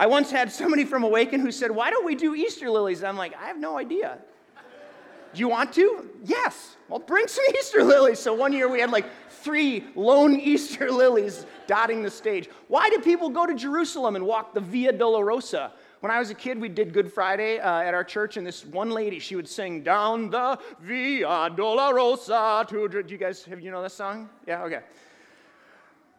I 0.00 0.06
once 0.06 0.30
had 0.30 0.50
somebody 0.50 0.86
from 0.86 1.02
Awaken 1.02 1.40
who 1.40 1.52
said, 1.52 1.70
Why 1.70 1.90
don't 1.90 2.06
we 2.06 2.14
do 2.14 2.34
Easter 2.34 2.70
lilies? 2.70 3.04
I'm 3.04 3.18
like, 3.18 3.34
I 3.38 3.48
have 3.48 3.58
no 3.58 3.76
idea. 3.76 4.16
Do 5.34 5.38
you 5.38 5.46
want 5.46 5.74
to? 5.74 6.08
Yes. 6.24 6.76
Well, 6.88 7.00
bring 7.00 7.28
some 7.28 7.44
Easter 7.58 7.84
lilies. 7.84 8.18
So 8.18 8.32
one 8.32 8.54
year 8.54 8.66
we 8.66 8.80
had 8.80 8.90
like 8.90 9.04
three 9.28 9.84
lone 9.94 10.40
Easter 10.40 10.90
lilies 10.90 11.44
dotting 11.66 12.02
the 12.02 12.10
stage. 12.10 12.48
Why 12.68 12.88
do 12.88 12.98
people 13.00 13.28
go 13.28 13.44
to 13.44 13.54
Jerusalem 13.54 14.16
and 14.16 14.24
walk 14.24 14.54
the 14.54 14.60
Via 14.60 14.94
Dolorosa? 14.94 15.70
When 16.00 16.10
I 16.10 16.18
was 16.18 16.30
a 16.30 16.34
kid, 16.34 16.58
we 16.58 16.70
did 16.70 16.94
Good 16.94 17.12
Friday 17.12 17.58
uh, 17.58 17.82
at 17.82 17.92
our 17.92 18.02
church, 18.02 18.38
and 18.38 18.46
this 18.46 18.64
one 18.64 18.88
lady, 18.88 19.18
she 19.18 19.36
would 19.36 19.46
sing 19.46 19.82
down 19.82 20.30
the 20.30 20.58
Via 20.80 21.50
Dolorosa. 21.50 22.66
To, 22.68 22.88
do 22.88 23.12
you 23.12 23.18
guys 23.18 23.44
have 23.44 23.60
you 23.60 23.70
know 23.70 23.82
this 23.82 23.92
song? 23.92 24.30
Yeah, 24.46 24.64
okay. 24.64 24.80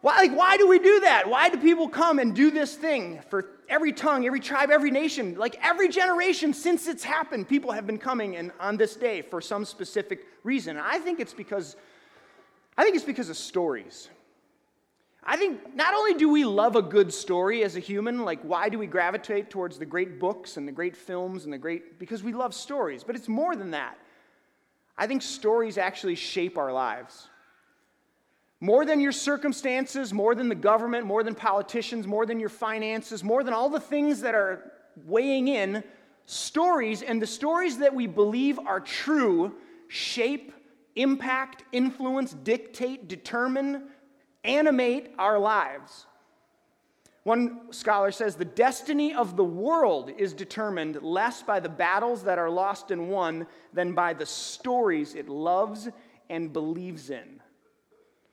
Why, 0.02 0.18
like, 0.18 0.36
why 0.36 0.58
do 0.58 0.68
we 0.68 0.80
do 0.80 1.00
that? 1.02 1.30
Why 1.30 1.50
do 1.50 1.58
people 1.58 1.88
come 1.88 2.20
and 2.20 2.36
do 2.36 2.52
this 2.52 2.76
thing 2.76 3.22
for 3.30 3.44
every 3.72 3.94
tongue, 3.94 4.28
every 4.28 4.40
tribe, 4.40 4.70
every 4.70 4.92
nation? 4.92 5.36
Like 5.36 5.58
every 5.64 5.90
generation 5.90 6.54
since 6.54 6.88
it's 6.88 7.04
happened, 7.04 7.48
people 7.48 7.72
have 7.72 7.88
been 7.88 7.98
coming 7.98 8.36
and 8.36 8.52
on 8.60 8.78
this 8.78 8.96
day 8.96 9.24
for 9.24 9.42
some 9.42 9.66
specific 9.66 10.28
reason. 10.44 10.78
I 10.78 11.00
think 11.00 11.20
it's 11.20 11.34
because 11.34 11.76
I 12.78 12.84
think 12.84 12.96
it's 12.96 13.06
because 13.06 13.30
of 13.30 13.38
stories. 13.38 14.10
I 15.24 15.38
think 15.38 15.76
not 15.76 15.94
only 15.94 16.16
do 16.16 16.30
we 16.30 16.46
love 16.46 16.76
a 16.76 16.82
good 16.82 17.14
story 17.14 17.64
as 17.64 17.76
a 17.76 17.80
human, 17.80 18.26
like 18.26 18.42
why 18.42 18.70
do 18.70 18.80
we 18.80 18.88
gravitate 18.88 19.50
towards 19.50 19.78
the 19.78 19.86
great 19.86 20.20
books 20.20 20.58
and 20.58 20.68
the 20.68 20.72
great 20.72 20.96
films 20.96 21.46
and 21.46 21.54
the 21.54 21.58
great 21.58 22.00
because 22.00 22.24
we 22.24 22.34
love 22.34 22.54
stories, 22.54 23.04
but 23.04 23.16
it's 23.16 23.30
more 23.30 23.56
than 23.56 23.72
that. 23.72 23.98
I 24.98 25.08
think 25.08 25.22
stories 25.22 25.78
actually 25.78 26.16
shape 26.16 26.58
our 26.58 26.74
lives. 26.74 27.28
More 28.64 28.86
than 28.86 29.00
your 29.00 29.12
circumstances, 29.12 30.14
more 30.14 30.36
than 30.36 30.48
the 30.48 30.56
government, 30.56 31.08
more 31.08 31.24
than 31.24 31.34
politicians, 31.34 32.06
more 32.06 32.28
than 32.28 32.40
your 32.40 32.50
finances, 32.50 33.24
more 33.24 33.44
than 33.44 33.56
all 33.56 33.70
the 33.70 33.80
things 33.80 34.22
that 34.22 34.36
are 34.36 34.72
weighing 35.04 35.48
in, 35.48 35.84
stories 36.28 37.02
and 37.02 37.20
the 37.20 37.28
stories 37.28 37.80
that 37.80 37.94
we 37.94 38.06
believe 38.06 38.60
are 38.60 38.80
true 38.80 39.56
shape, 39.88 40.54
impact, 40.96 41.64
influence, 41.72 42.34
dictate, 42.34 43.08
determine, 43.08 43.86
animate 44.44 45.12
our 45.18 45.40
lives. 45.40 46.06
One 47.24 47.72
scholar 47.72 48.12
says 48.12 48.36
the 48.36 48.46
destiny 48.46 49.14
of 49.14 49.36
the 49.36 49.44
world 49.44 50.12
is 50.18 50.34
determined 50.34 51.02
less 51.02 51.42
by 51.42 51.60
the 51.60 51.70
battles 51.70 52.24
that 52.24 52.38
are 52.38 52.50
lost 52.50 52.92
and 52.92 53.10
won 53.10 53.48
than 53.74 53.94
by 53.94 54.14
the 54.14 54.26
stories 54.26 55.16
it 55.16 55.30
loves 55.30 55.90
and 56.30 56.54
believes 56.54 57.10
in. 57.10 57.41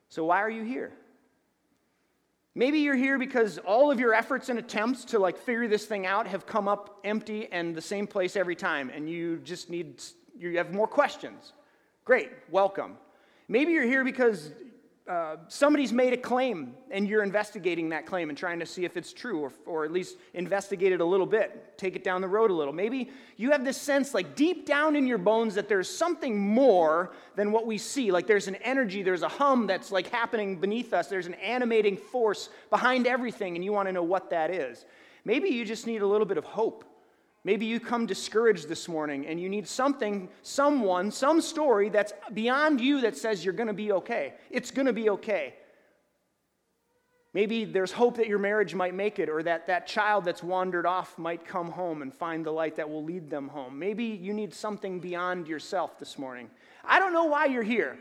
So, 0.09 0.25
why 0.25 0.43
are 0.43 0.51
you 0.51 0.63
here? 0.63 0.93
Maybe 2.55 2.81
you're 2.81 2.97
here 2.97 3.19
because 3.19 3.59
all 3.59 3.91
of 3.91 4.01
your 4.01 4.15
efforts 4.15 4.49
and 4.49 4.59
attempts 4.59 5.05
to 5.07 5.19
like 5.19 5.39
figure 5.39 5.69
this 5.69 5.85
thing 5.85 6.07
out 6.07 6.27
have 6.27 6.47
come 6.47 6.67
up 6.67 6.99
empty 7.05 7.47
and 7.53 7.75
the 7.75 7.83
same 7.83 8.07
place 8.07 8.35
every 8.35 8.57
time, 8.57 8.91
and 8.93 9.09
you 9.09 9.39
just 9.39 9.71
need, 9.71 10.03
you 10.37 10.57
have 10.57 10.73
more 10.73 10.89
questions. 10.89 11.53
Great, 12.05 12.31
welcome. 12.51 12.97
Maybe 13.49 13.73
you're 13.73 13.85
here 13.85 14.03
because 14.03 14.51
uh, 15.09 15.37
somebody's 15.49 15.91
made 15.91 16.13
a 16.13 16.17
claim 16.19 16.75
and 16.91 17.09
you're 17.09 17.23
investigating 17.23 17.89
that 17.89 18.05
claim 18.05 18.29
and 18.29 18.37
trying 18.37 18.59
to 18.59 18.67
see 18.67 18.85
if 18.85 18.95
it's 18.95 19.11
true 19.11 19.41
or, 19.41 19.53
or 19.65 19.85
at 19.87 19.91
least 19.91 20.19
investigate 20.35 20.93
it 20.93 21.01
a 21.01 21.05
little 21.05 21.25
bit, 21.25 21.79
take 21.79 21.97
it 21.97 22.05
down 22.05 22.21
the 22.21 22.29
road 22.29 22.51
a 22.51 22.55
little. 22.55 22.75
Maybe 22.75 23.11
you 23.39 23.51
have 23.51 23.65
this 23.65 23.79
sense, 23.79 24.13
like 24.13 24.37
deep 24.37 24.67
down 24.67 24.97
in 24.97 25.07
your 25.07 25.17
bones, 25.17 25.55
that 25.55 25.67
there's 25.67 25.89
something 25.89 26.39
more 26.39 27.15
than 27.37 27.53
what 27.53 27.67
we 27.67 27.79
see. 27.79 28.11
Like 28.13 28.27
there's 28.27 28.49
an 28.49 28.57
energy, 28.57 29.03
there's 29.03 29.23
a 29.23 29.29
hum 29.29 29.67
that's 29.67 29.91
like 29.91 30.09
happening 30.09 30.61
beneath 30.61 30.93
us, 30.93 31.07
there's 31.07 31.27
an 31.27 31.35
animating 31.35 31.97
force 31.97 32.51
behind 32.69 33.07
everything, 33.07 33.57
and 33.57 33.65
you 33.65 33.73
want 33.73 33.89
to 33.89 33.93
know 33.93 34.03
what 34.03 34.29
that 34.29 34.51
is. 34.51 34.85
Maybe 35.25 35.49
you 35.49 35.65
just 35.65 35.87
need 35.87 36.03
a 36.03 36.07
little 36.07 36.27
bit 36.27 36.37
of 36.37 36.45
hope 36.45 36.85
Maybe 37.45 37.67
you 37.67 37.81
come 37.81 38.07
discouraged 38.07 38.69
this 38.69 38.89
morning 38.89 39.27
and 39.27 39.41
you 39.41 39.49
need 39.49 39.67
something, 39.67 40.29
someone, 40.43 41.11
some 41.11 41.41
story 41.41 41.89
that's 41.89 42.13
beyond 42.35 42.81
you 42.81 43.01
that 43.03 43.17
says 43.17 43.45
you're 43.45 43.55
going 43.55 43.69
to 43.69 43.73
be 43.73 43.93
okay. 43.93 44.35
It's 44.51 44.71
going 44.71 44.87
to 44.87 44.93
be 44.93 45.11
okay. 45.11 45.55
Maybe 47.35 47.65
there's 47.65 47.93
hope 47.93 48.17
that 48.17 48.27
your 48.27 48.39
marriage 48.39 48.75
might 48.75 48.95
make 48.95 49.19
it 49.19 49.29
or 49.29 49.43
that 49.43 49.67
that 49.67 49.87
child 49.87 50.25
that's 50.25 50.43
wandered 50.43 50.87
off 50.87 51.17
might 51.19 51.45
come 51.45 51.71
home 51.71 52.03
and 52.03 52.13
find 52.13 52.45
the 52.45 52.51
light 52.51 52.77
that 52.77 52.89
will 52.89 53.05
lead 53.05 53.31
them 53.31 53.49
home. 53.49 53.79
Maybe 53.79 54.05
you 54.05 54.33
need 54.33 54.53
something 54.53 54.99
beyond 54.99 55.47
yourself 55.47 55.99
this 55.99 56.19
morning. 56.19 56.51
I 56.85 56.99
don't 56.99 57.13
know 57.13 57.27
why 57.27 57.45
you're 57.45 57.63
here, 57.63 57.99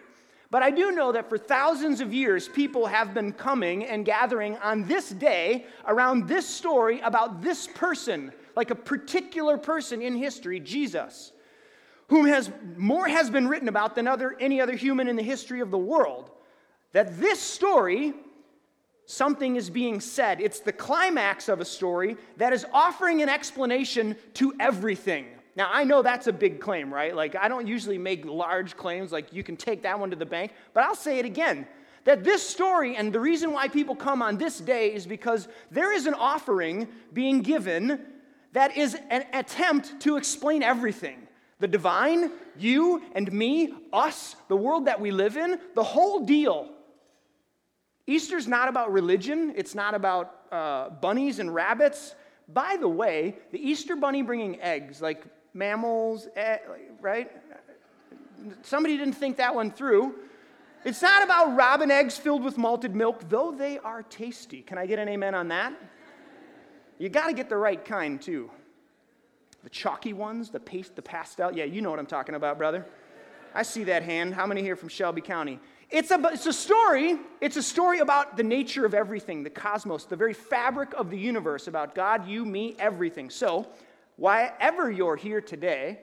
but 0.50 0.64
I 0.64 0.72
do 0.72 0.92
know 0.92 1.12
that 1.12 1.30
for 1.30 1.38
thousands 1.38 2.00
of 2.00 2.14
years, 2.14 2.48
people 2.48 2.86
have 2.86 3.14
been 3.14 3.34
coming 3.34 3.86
and 3.86 4.06
gathering 4.06 4.58
on 4.58 4.88
this 4.88 5.10
day 5.10 5.66
around 5.86 6.28
this 6.28 6.48
story 6.48 7.02
about 7.02 7.42
this 7.42 7.68
person 7.68 8.32
like 8.56 8.72
a 8.72 8.76
particular 8.76 9.58
person 9.58 10.02
in 10.02 10.16
history, 10.16 10.60
Jesus, 10.60 11.32
whom 12.08 12.26
has 12.26 12.50
more 12.76 13.08
has 13.08 13.30
been 13.30 13.48
written 13.48 13.68
about 13.68 13.94
than 13.94 14.08
other, 14.08 14.36
any 14.40 14.62
other 14.62 14.76
human 14.76 15.08
in 15.08 15.16
the 15.16 15.24
history 15.24 15.60
of 15.60 15.70
the 15.70 15.78
world. 15.78 16.32
That 16.94 17.20
this 17.20 17.40
story, 17.40 18.14
something 19.06 19.58
is 19.58 19.70
being 19.70 20.00
said. 20.00 20.42
It's 20.42 20.62
the 20.62 20.72
climax 20.72 21.50
of 21.50 21.60
a 21.60 21.66
story 21.66 22.18
that 22.38 22.54
is 22.54 22.66
offering 22.74 23.22
an 23.22 23.30
explanation 23.30 24.16
to 24.36 24.54
everything. 24.60 25.28
Now, 25.58 25.72
I 25.74 25.86
know 25.86 26.04
that's 26.04 26.28
a 26.28 26.34
big 26.34 26.62
claim, 26.62 26.94
right? 26.94 27.16
Like, 27.16 27.36
I 27.36 27.48
don't 27.48 27.66
usually 27.66 27.98
make 27.98 28.24
large 28.26 28.78
claims 28.78 29.12
like 29.12 29.34
you 29.34 29.44
can 29.44 29.58
take 29.58 29.82
that 29.82 30.00
one 30.00 30.12
to 30.12 30.16
the 30.16 30.26
bank, 30.26 30.52
but 30.76 30.84
I'll 30.84 30.96
say 30.96 31.18
it 31.18 31.26
again 31.26 31.66
that 32.04 32.24
this 32.24 32.48
story 32.48 32.96
and 32.96 33.12
the 33.12 33.20
reason 33.20 33.52
why 33.52 33.68
people 33.68 33.96
come 33.96 34.22
on 34.22 34.38
this 34.38 34.60
day 34.60 34.94
is 34.94 35.08
because 35.08 35.48
there 35.72 35.92
is 35.92 36.06
an 36.06 36.14
offering 36.14 36.88
being 37.12 37.42
given 37.42 38.00
that 38.54 38.78
is 38.78 38.96
an 39.10 39.26
attempt 39.34 40.00
to 40.02 40.16
explain 40.16 40.62
everything 40.62 41.28
the 41.60 41.68
divine, 41.68 42.30
you 42.60 43.02
and 43.14 43.34
me, 43.34 43.74
us, 43.92 44.36
the 44.48 44.56
world 44.56 44.86
that 44.86 45.02
we 45.02 45.10
live 45.10 45.38
in, 45.38 45.60
the 45.74 45.84
whole 45.84 46.24
deal. 46.24 46.70
Easter's 48.06 48.48
not 48.48 48.70
about 48.70 48.94
religion, 48.94 49.54
it's 49.58 49.74
not 49.74 49.96
about 49.96 50.36
uh, 50.52 50.92
bunnies 50.92 51.40
and 51.40 51.52
rabbits, 51.54 52.14
By 52.48 52.78
the 52.80 52.88
way, 52.88 53.38
the 53.52 53.58
Easter 53.58 53.96
bunny 53.96 54.22
bringing 54.22 54.62
eggs, 54.62 55.02
like 55.02 55.24
mammals, 55.58 56.28
eh, 56.36 56.58
right? 57.02 57.32
Somebody 58.62 58.98
didn't 58.98 59.16
think 59.16 59.38
that 59.38 59.54
one 59.56 59.72
through. 59.72 60.16
It's 60.86 61.02
not 61.02 61.24
about 61.24 61.56
robin 61.56 61.90
eggs 61.90 62.18
filled 62.18 62.44
with 62.44 62.58
malted 62.58 62.96
milk, 62.96 63.28
though 63.28 63.52
they 63.52 63.80
are 63.80 64.04
tasty. 64.04 64.62
Can 64.62 64.78
I 64.78 64.86
get 64.86 65.00
an 65.00 65.10
amen 65.10 65.34
on 65.34 65.48
that? 65.50 65.74
You 67.00 67.10
got 67.10 67.28
to 67.28 67.34
get 67.34 67.50
the 67.50 67.58
right 67.58 67.84
kind, 67.84 68.22
too. 68.22 68.50
The 69.64 69.70
chalky 69.70 70.14
ones, 70.14 70.50
the 70.50 70.60
paste, 70.60 70.96
the 70.96 71.02
pastel. 71.02 71.52
Yeah, 71.52 71.66
you 71.66 71.82
know 71.82 71.90
what 71.90 72.00
I'm 72.00 72.06
talking 72.06 72.36
about, 72.36 72.58
brother. 72.58 72.86
I 73.54 73.64
see 73.64 73.84
that 73.86 74.04
hand. 74.04 74.34
How 74.34 74.46
many 74.46 74.62
here 74.62 74.76
from 74.76 74.90
Shelby 74.90 75.22
County? 75.22 75.60
It's 75.90 76.12
a, 76.12 76.20
it's 76.32 76.46
a 76.46 76.54
story. 76.54 77.18
It's 77.42 77.58
a 77.58 77.64
story 77.64 78.00
about 78.00 78.38
the 78.38 78.44
nature 78.44 78.86
of 78.86 78.94
everything, 78.94 79.44
the 79.44 79.50
cosmos, 79.50 80.06
the 80.06 80.16
very 80.16 80.34
fabric 80.34 80.94
of 80.94 81.10
the 81.10 81.18
universe, 81.18 81.68
about 81.68 81.96
God, 81.96 82.28
you, 82.28 82.46
me, 82.46 82.76
everything. 82.78 83.30
So, 83.30 83.68
wherever 84.18 84.92
you're 84.92 85.16
here 85.16 85.42
today, 85.42 86.00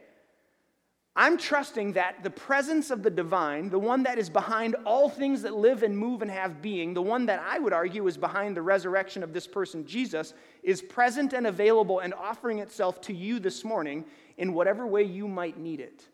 I'm 1.16 1.38
trusting 1.38 1.92
that 1.92 2.24
the 2.24 2.30
presence 2.30 2.90
of 2.90 3.04
the 3.04 3.10
divine, 3.10 3.68
the 3.68 3.78
one 3.78 4.02
that 4.02 4.18
is 4.18 4.28
behind 4.28 4.74
all 4.84 5.08
things 5.08 5.42
that 5.42 5.54
live 5.54 5.84
and 5.84 5.96
move 5.96 6.22
and 6.22 6.30
have 6.30 6.60
being, 6.60 6.92
the 6.92 7.02
one 7.02 7.26
that 7.26 7.40
I 7.40 7.60
would 7.60 7.72
argue 7.72 8.08
is 8.08 8.16
behind 8.16 8.56
the 8.56 8.62
resurrection 8.62 9.22
of 9.22 9.32
this 9.32 9.46
person, 9.46 9.86
Jesus, 9.86 10.34
is 10.64 10.82
present 10.82 11.32
and 11.32 11.46
available 11.46 12.00
and 12.00 12.12
offering 12.14 12.58
itself 12.58 13.00
to 13.02 13.14
you 13.14 13.38
this 13.38 13.62
morning 13.62 14.04
in 14.38 14.54
whatever 14.54 14.88
way 14.88 15.04
you 15.04 15.28
might 15.28 15.56
need 15.56 15.78
it. 15.78 16.08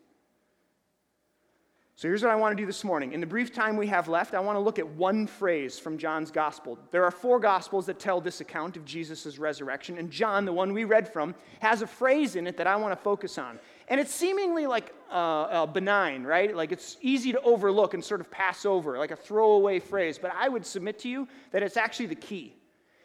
So 1.95 2.07
here's 2.07 2.23
what 2.23 2.31
I 2.31 2.35
want 2.35 2.57
to 2.57 2.61
do 2.61 2.65
this 2.65 2.83
morning. 2.83 3.13
In 3.13 3.19
the 3.19 3.27
brief 3.27 3.53
time 3.53 3.77
we 3.77 3.85
have 3.87 4.07
left, 4.07 4.33
I 4.33 4.39
want 4.39 4.55
to 4.55 4.59
look 4.59 4.79
at 4.79 4.87
one 4.87 5.27
phrase 5.27 5.77
from 5.77 5.99
John's 5.99 6.31
gospel. 6.31 6.79
There 6.89 7.03
are 7.03 7.11
four 7.11 7.39
gospels 7.39 7.85
that 7.85 7.99
tell 7.99 8.19
this 8.19 8.41
account 8.41 8.75
of 8.75 8.85
Jesus' 8.85 9.37
resurrection, 9.37 9.99
and 9.99 10.09
John, 10.09 10.45
the 10.45 10.53
one 10.53 10.73
we 10.73 10.83
read 10.83 11.11
from, 11.11 11.35
has 11.59 11.83
a 11.83 11.87
phrase 11.87 12.35
in 12.35 12.47
it 12.47 12.57
that 12.57 12.65
I 12.65 12.75
want 12.75 12.91
to 12.91 13.03
focus 13.03 13.37
on. 13.37 13.59
And 13.87 13.99
it's 13.99 14.13
seemingly 14.13 14.65
like 14.65 14.95
uh, 15.11 15.13
uh, 15.13 15.65
benign, 15.67 16.23
right? 16.23 16.55
Like 16.55 16.71
it's 16.71 16.97
easy 17.01 17.33
to 17.33 17.41
overlook 17.41 17.93
and 17.93 18.03
sort 18.03 18.21
of 18.21 18.31
pass 18.31 18.65
over, 18.65 18.97
like 18.97 19.11
a 19.11 19.15
throwaway 19.15 19.79
phrase. 19.79 20.17
But 20.17 20.33
I 20.35 20.49
would 20.49 20.65
submit 20.65 20.97
to 20.99 21.09
you 21.09 21.27
that 21.51 21.61
it's 21.61 21.77
actually 21.77 22.07
the 22.07 22.15
key. 22.15 22.55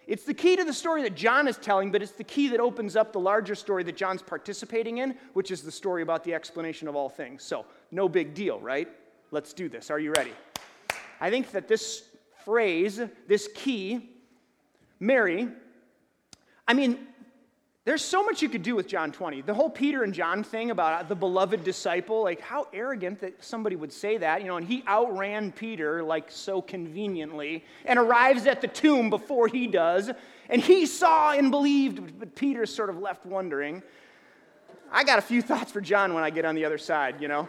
It's 0.06 0.22
the 0.22 0.34
key 0.34 0.54
to 0.54 0.64
the 0.64 0.72
story 0.72 1.02
that 1.02 1.16
John 1.16 1.48
is 1.48 1.56
telling, 1.56 1.90
but 1.90 2.00
it's 2.00 2.12
the 2.12 2.24
key 2.24 2.48
that 2.48 2.60
opens 2.60 2.94
up 2.94 3.12
the 3.12 3.18
larger 3.18 3.56
story 3.56 3.82
that 3.82 3.96
John's 3.96 4.22
participating 4.22 4.98
in, 4.98 5.16
which 5.32 5.50
is 5.50 5.62
the 5.62 5.72
story 5.72 6.02
about 6.02 6.22
the 6.22 6.32
explanation 6.32 6.86
of 6.86 6.94
all 6.94 7.08
things. 7.08 7.42
So, 7.42 7.66
no 7.90 8.08
big 8.08 8.32
deal, 8.32 8.60
right? 8.60 8.88
Let's 9.32 9.52
do 9.52 9.68
this. 9.68 9.90
Are 9.90 9.98
you 9.98 10.12
ready? 10.12 10.32
I 11.20 11.30
think 11.30 11.50
that 11.50 11.66
this 11.66 12.04
phrase, 12.44 13.00
this 13.26 13.48
key, 13.54 14.10
Mary, 15.00 15.48
I 16.68 16.74
mean, 16.74 17.08
there's 17.86 18.02
so 18.02 18.24
much 18.24 18.42
you 18.42 18.48
could 18.48 18.64
do 18.64 18.74
with 18.74 18.88
John 18.88 19.12
20. 19.12 19.42
The 19.42 19.54
whole 19.54 19.70
Peter 19.70 20.02
and 20.02 20.12
John 20.12 20.42
thing 20.42 20.72
about 20.72 21.04
uh, 21.04 21.08
the 21.08 21.14
beloved 21.14 21.62
disciple, 21.62 22.24
like 22.24 22.40
how 22.40 22.66
arrogant 22.72 23.20
that 23.20 23.44
somebody 23.44 23.76
would 23.76 23.92
say 23.92 24.18
that, 24.18 24.42
you 24.42 24.48
know, 24.48 24.56
and 24.56 24.66
he 24.66 24.82
outran 24.88 25.52
Peter 25.52 26.02
like 26.02 26.28
so 26.28 26.60
conveniently 26.60 27.64
and 27.84 27.96
arrives 27.96 28.44
at 28.46 28.60
the 28.60 28.66
tomb 28.66 29.08
before 29.08 29.46
he 29.46 29.68
does, 29.68 30.10
and 30.50 30.60
he 30.60 30.84
saw 30.84 31.30
and 31.30 31.52
believed, 31.52 32.18
but 32.18 32.34
Peter's 32.34 32.74
sort 32.74 32.90
of 32.90 32.98
left 32.98 33.24
wondering. 33.24 33.84
I 34.90 35.04
got 35.04 35.20
a 35.20 35.22
few 35.22 35.40
thoughts 35.40 35.70
for 35.70 35.80
John 35.80 36.12
when 36.12 36.24
I 36.24 36.30
get 36.30 36.44
on 36.44 36.56
the 36.56 36.64
other 36.64 36.78
side, 36.78 37.20
you 37.20 37.28
know. 37.28 37.48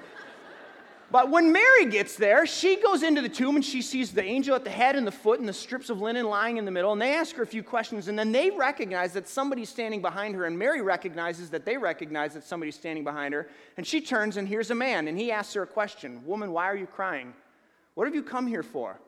But 1.10 1.32
when 1.32 1.54
Mary 1.54 1.86
gets 1.86 2.18
there, 2.18 2.46
she 2.46 2.82
goes 2.82 3.02
into 3.02 3.22
the 3.22 3.30
tomb 3.30 3.56
and 3.56 3.64
she 3.64 3.82
sees 3.82 4.12
the 4.12 4.24
angel 4.24 4.56
at 4.56 4.66
the 4.66 4.70
head 4.70 4.98
and 4.98 5.08
the 5.08 5.12
foot 5.12 5.40
and 5.40 5.48
the 5.48 5.54
strips 5.54 5.90
of 5.90 6.02
linen 6.02 6.26
lying 6.26 6.58
in 6.58 6.66
the 6.66 6.72
middle. 6.72 6.92
And 6.92 7.02
they 7.02 7.16
ask 7.16 7.34
her 7.38 7.44
a 7.44 7.48
few 7.48 7.64
questions, 7.64 8.10
and 8.10 8.20
then 8.20 8.34
they 8.34 8.50
recognize 8.50 9.14
that 9.14 9.28
somebody's 9.30 9.70
standing 9.70 10.02
behind 10.02 10.36
her. 10.36 10.44
And 10.44 10.60
Mary 10.60 10.82
recognizes 10.82 11.50
that 11.52 11.64
they 11.64 11.78
recognize 11.78 12.34
that 12.34 12.44
somebody's 12.44 12.76
standing 12.76 13.06
behind 13.06 13.34
her. 13.34 13.48
And 13.78 13.88
she 13.88 14.02
turns 14.02 14.36
and 14.36 14.48
here's 14.48 14.70
a 14.70 14.76
man, 14.76 15.08
and 15.08 15.18
he 15.18 15.32
asks 15.32 15.54
her 15.54 15.64
a 15.64 15.68
question 15.68 16.26
Woman, 16.26 16.52
why 16.52 16.66
are 16.66 16.76
you 16.76 16.88
crying? 16.88 17.34
What 17.94 18.06
have 18.06 18.16
you 18.16 18.24
come 18.24 18.46
here 18.46 18.64
for? 18.64 19.00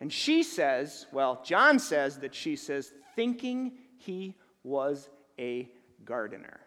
And 0.00 0.12
she 0.12 0.42
says, 0.42 1.06
well, 1.12 1.42
John 1.44 1.78
says 1.78 2.18
that 2.18 2.34
she 2.34 2.56
says, 2.56 2.92
thinking 3.16 3.72
he 3.96 4.36
was 4.62 5.08
a 5.38 5.68
gardener. 6.04 6.60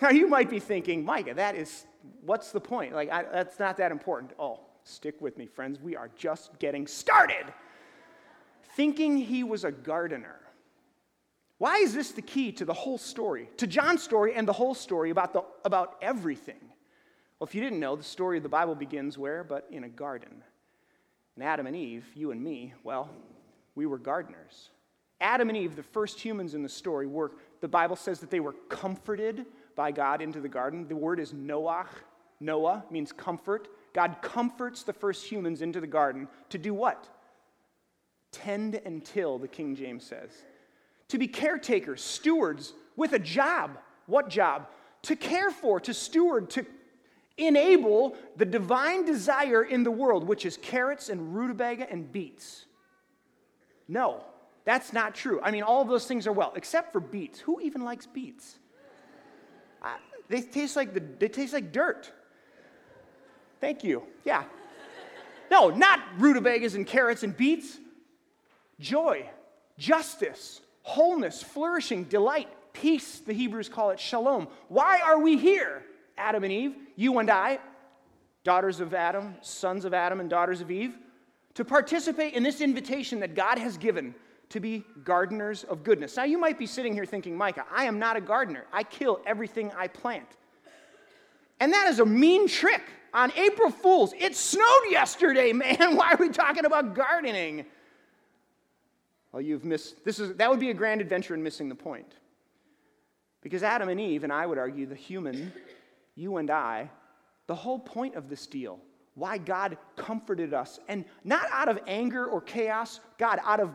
Now, 0.00 0.10
you 0.10 0.28
might 0.28 0.48
be 0.48 0.60
thinking, 0.60 1.04
Micah, 1.04 1.34
that 1.34 1.54
is, 1.54 1.86
what's 2.22 2.52
the 2.52 2.60
point? 2.60 2.94
Like, 2.94 3.10
I, 3.10 3.24
that's 3.24 3.58
not 3.58 3.76
that 3.76 3.92
important. 3.92 4.32
Oh, 4.38 4.60
stick 4.84 5.20
with 5.20 5.36
me, 5.36 5.46
friends. 5.46 5.80
We 5.80 5.96
are 5.96 6.10
just 6.16 6.58
getting 6.58 6.86
started. 6.86 7.44
Thinking 8.76 9.18
he 9.18 9.44
was 9.44 9.64
a 9.64 9.70
gardener. 9.72 10.36
Why 11.58 11.76
is 11.76 11.92
this 11.92 12.12
the 12.12 12.22
key 12.22 12.52
to 12.52 12.64
the 12.64 12.72
whole 12.72 12.96
story, 12.96 13.50
to 13.58 13.66
John's 13.66 14.02
story 14.02 14.34
and 14.34 14.48
the 14.48 14.52
whole 14.52 14.74
story 14.74 15.10
about, 15.10 15.34
the, 15.34 15.44
about 15.64 15.96
everything? 16.00 16.60
Well, 17.38 17.46
if 17.46 17.54
you 17.54 17.60
didn't 17.60 17.80
know, 17.80 17.96
the 17.96 18.02
story 18.02 18.38
of 18.38 18.42
the 18.42 18.48
Bible 18.48 18.74
begins 18.74 19.18
where? 19.18 19.44
But 19.44 19.66
in 19.70 19.84
a 19.84 19.88
garden. 19.88 20.42
And 21.34 21.44
Adam 21.44 21.66
and 21.66 21.76
Eve, 21.76 22.06
you 22.14 22.30
and 22.30 22.42
me, 22.42 22.72
well, 22.82 23.10
we 23.74 23.84
were 23.84 23.98
gardeners. 23.98 24.70
Adam 25.20 25.50
and 25.50 25.58
Eve, 25.58 25.76
the 25.76 25.82
first 25.82 26.18
humans 26.18 26.54
in 26.54 26.62
the 26.62 26.68
story, 26.68 27.06
were, 27.06 27.32
the 27.60 27.68
Bible 27.68 27.96
says 27.96 28.20
that 28.20 28.30
they 28.30 28.40
were 28.40 28.54
comforted 28.70 29.44
by 29.80 29.90
God 29.90 30.20
into 30.20 30.42
the 30.42 30.48
garden. 30.48 30.86
The 30.86 30.94
word 30.94 31.18
is 31.18 31.32
Noah. 31.32 31.86
Noah 32.38 32.84
means 32.90 33.12
comfort. 33.12 33.68
God 33.94 34.16
comforts 34.20 34.82
the 34.82 34.92
first 34.92 35.24
humans 35.24 35.62
into 35.62 35.80
the 35.80 35.86
garden 35.86 36.28
to 36.50 36.58
do 36.58 36.74
what? 36.74 37.08
Tend 38.30 38.74
and 38.74 39.02
till, 39.02 39.38
the 39.38 39.48
King 39.48 39.74
James 39.74 40.04
says. 40.04 40.32
To 41.08 41.16
be 41.16 41.26
caretakers, 41.26 42.02
stewards 42.02 42.74
with 42.94 43.14
a 43.14 43.18
job. 43.18 43.78
What 44.04 44.28
job? 44.28 44.66
To 45.04 45.16
care 45.16 45.50
for, 45.50 45.80
to 45.80 45.94
steward, 45.94 46.50
to 46.50 46.66
enable 47.38 48.18
the 48.36 48.44
divine 48.44 49.06
desire 49.06 49.62
in 49.62 49.82
the 49.82 49.90
world, 49.90 50.24
which 50.24 50.44
is 50.44 50.58
carrots 50.58 51.08
and 51.08 51.34
rutabaga 51.34 51.90
and 51.90 52.12
beets. 52.12 52.66
No, 53.88 54.24
that's 54.66 54.92
not 54.92 55.14
true. 55.14 55.40
I 55.42 55.50
mean, 55.50 55.62
all 55.62 55.80
of 55.80 55.88
those 55.88 56.06
things 56.06 56.26
are 56.26 56.34
well, 56.34 56.52
except 56.54 56.92
for 56.92 57.00
beets. 57.00 57.40
Who 57.40 57.62
even 57.62 57.82
likes 57.82 58.04
beets? 58.04 58.58
I, 59.82 59.96
they 60.28 60.42
taste 60.42 60.76
like 60.76 60.94
the, 60.94 61.00
they 61.00 61.28
taste 61.28 61.52
like 61.52 61.72
dirt. 61.72 62.10
Thank 63.60 63.84
you. 63.84 64.04
Yeah. 64.24 64.44
No, 65.50 65.70
not 65.70 66.00
rutabagas 66.18 66.74
and 66.74 66.86
carrots 66.86 67.22
and 67.22 67.36
beets. 67.36 67.78
Joy, 68.78 69.28
justice, 69.76 70.60
wholeness, 70.82 71.42
flourishing, 71.42 72.04
delight, 72.04 72.48
peace, 72.72 73.18
the 73.20 73.32
Hebrews 73.32 73.68
call 73.68 73.90
it 73.90 74.00
shalom. 74.00 74.48
Why 74.68 75.00
are 75.00 75.18
we 75.18 75.36
here, 75.36 75.82
Adam 76.16 76.44
and 76.44 76.52
Eve, 76.52 76.74
you 76.96 77.18
and 77.18 77.28
I, 77.28 77.58
daughters 78.44 78.80
of 78.80 78.94
Adam, 78.94 79.34
sons 79.42 79.84
of 79.84 79.92
Adam, 79.92 80.20
and 80.20 80.30
daughters 80.30 80.60
of 80.60 80.70
Eve? 80.70 80.96
To 81.54 81.64
participate 81.64 82.34
in 82.34 82.42
this 82.42 82.60
invitation 82.60 83.20
that 83.20 83.34
God 83.34 83.58
has 83.58 83.76
given 83.76 84.14
to 84.50 84.60
be 84.60 84.84
gardeners 85.04 85.64
of 85.64 85.82
goodness. 85.82 86.16
Now, 86.16 86.24
you 86.24 86.38
might 86.38 86.58
be 86.58 86.66
sitting 86.66 86.92
here 86.92 87.06
thinking, 87.06 87.36
Micah, 87.36 87.64
I 87.72 87.84
am 87.84 87.98
not 87.98 88.16
a 88.16 88.20
gardener. 88.20 88.66
I 88.72 88.82
kill 88.82 89.20
everything 89.24 89.72
I 89.76 89.88
plant. 89.88 90.26
And 91.60 91.72
that 91.72 91.88
is 91.88 92.00
a 92.00 92.06
mean 92.06 92.48
trick. 92.48 92.82
On 93.12 93.32
April 93.36 93.70
Fools, 93.70 94.12
it 94.18 94.36
snowed 94.36 94.84
yesterday, 94.88 95.52
man. 95.54 95.96
Why 95.96 96.12
are 96.12 96.16
we 96.16 96.28
talking 96.28 96.64
about 96.64 96.94
gardening? 96.94 97.66
Well, 99.32 99.42
you've 99.42 99.64
missed 99.64 100.04
this 100.04 100.18
is 100.18 100.36
that 100.36 100.50
would 100.50 100.60
be 100.60 100.70
a 100.70 100.74
grand 100.74 101.00
adventure 101.00 101.34
in 101.34 101.42
missing 101.42 101.68
the 101.68 101.74
point. 101.74 102.14
Because 103.42 103.62
Adam 103.62 103.88
and 103.88 104.00
Eve, 104.00 104.22
and 104.22 104.32
I 104.32 104.46
would 104.46 104.58
argue 104.58 104.86
the 104.86 104.94
human, 104.94 105.52
you 106.14 106.36
and 106.36 106.50
I, 106.50 106.90
the 107.46 107.54
whole 107.54 107.78
point 107.78 108.14
of 108.14 108.28
this 108.28 108.46
deal, 108.46 108.78
why 109.14 109.38
God 109.38 109.76
comforted 109.96 110.54
us, 110.54 110.78
and 110.88 111.04
not 111.24 111.46
out 111.50 111.68
of 111.68 111.80
anger 111.86 112.26
or 112.26 112.40
chaos, 112.40 113.00
God, 113.18 113.40
out 113.44 113.60
of 113.60 113.70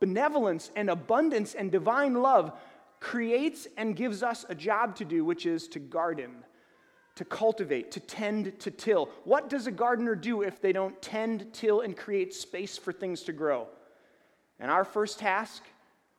benevolence 0.00 0.70
and 0.76 0.90
abundance 0.90 1.54
and 1.54 1.70
divine 1.70 2.14
love 2.14 2.52
creates 3.00 3.66
and 3.76 3.96
gives 3.96 4.22
us 4.22 4.44
a 4.48 4.54
job 4.54 4.96
to 4.96 5.04
do, 5.04 5.24
which 5.24 5.46
is 5.46 5.68
to 5.68 5.78
garden, 5.78 6.44
to 7.14 7.24
cultivate, 7.24 7.92
to 7.92 8.00
tend, 8.00 8.58
to 8.60 8.70
till. 8.70 9.10
What 9.24 9.48
does 9.48 9.66
a 9.66 9.70
gardener 9.70 10.14
do 10.14 10.42
if 10.42 10.60
they 10.60 10.72
don't 10.72 11.00
tend, 11.00 11.52
till, 11.52 11.80
and 11.80 11.96
create 11.96 12.34
space 12.34 12.76
for 12.76 12.92
things 12.92 13.22
to 13.24 13.32
grow? 13.32 13.68
And 14.60 14.70
our 14.70 14.84
first 14.84 15.18
task 15.18 15.62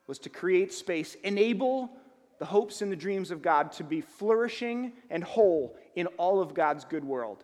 was 0.07 0.19
to 0.19 0.29
create 0.29 0.73
space, 0.73 1.15
enable 1.23 1.91
the 2.39 2.45
hopes 2.45 2.81
and 2.81 2.91
the 2.91 2.95
dreams 2.95 3.31
of 3.31 3.41
God 3.41 3.71
to 3.73 3.83
be 3.83 4.01
flourishing 4.01 4.93
and 5.09 5.23
whole 5.23 5.75
in 5.95 6.07
all 6.17 6.41
of 6.41 6.53
God's 6.53 6.85
good 6.85 7.03
world. 7.03 7.43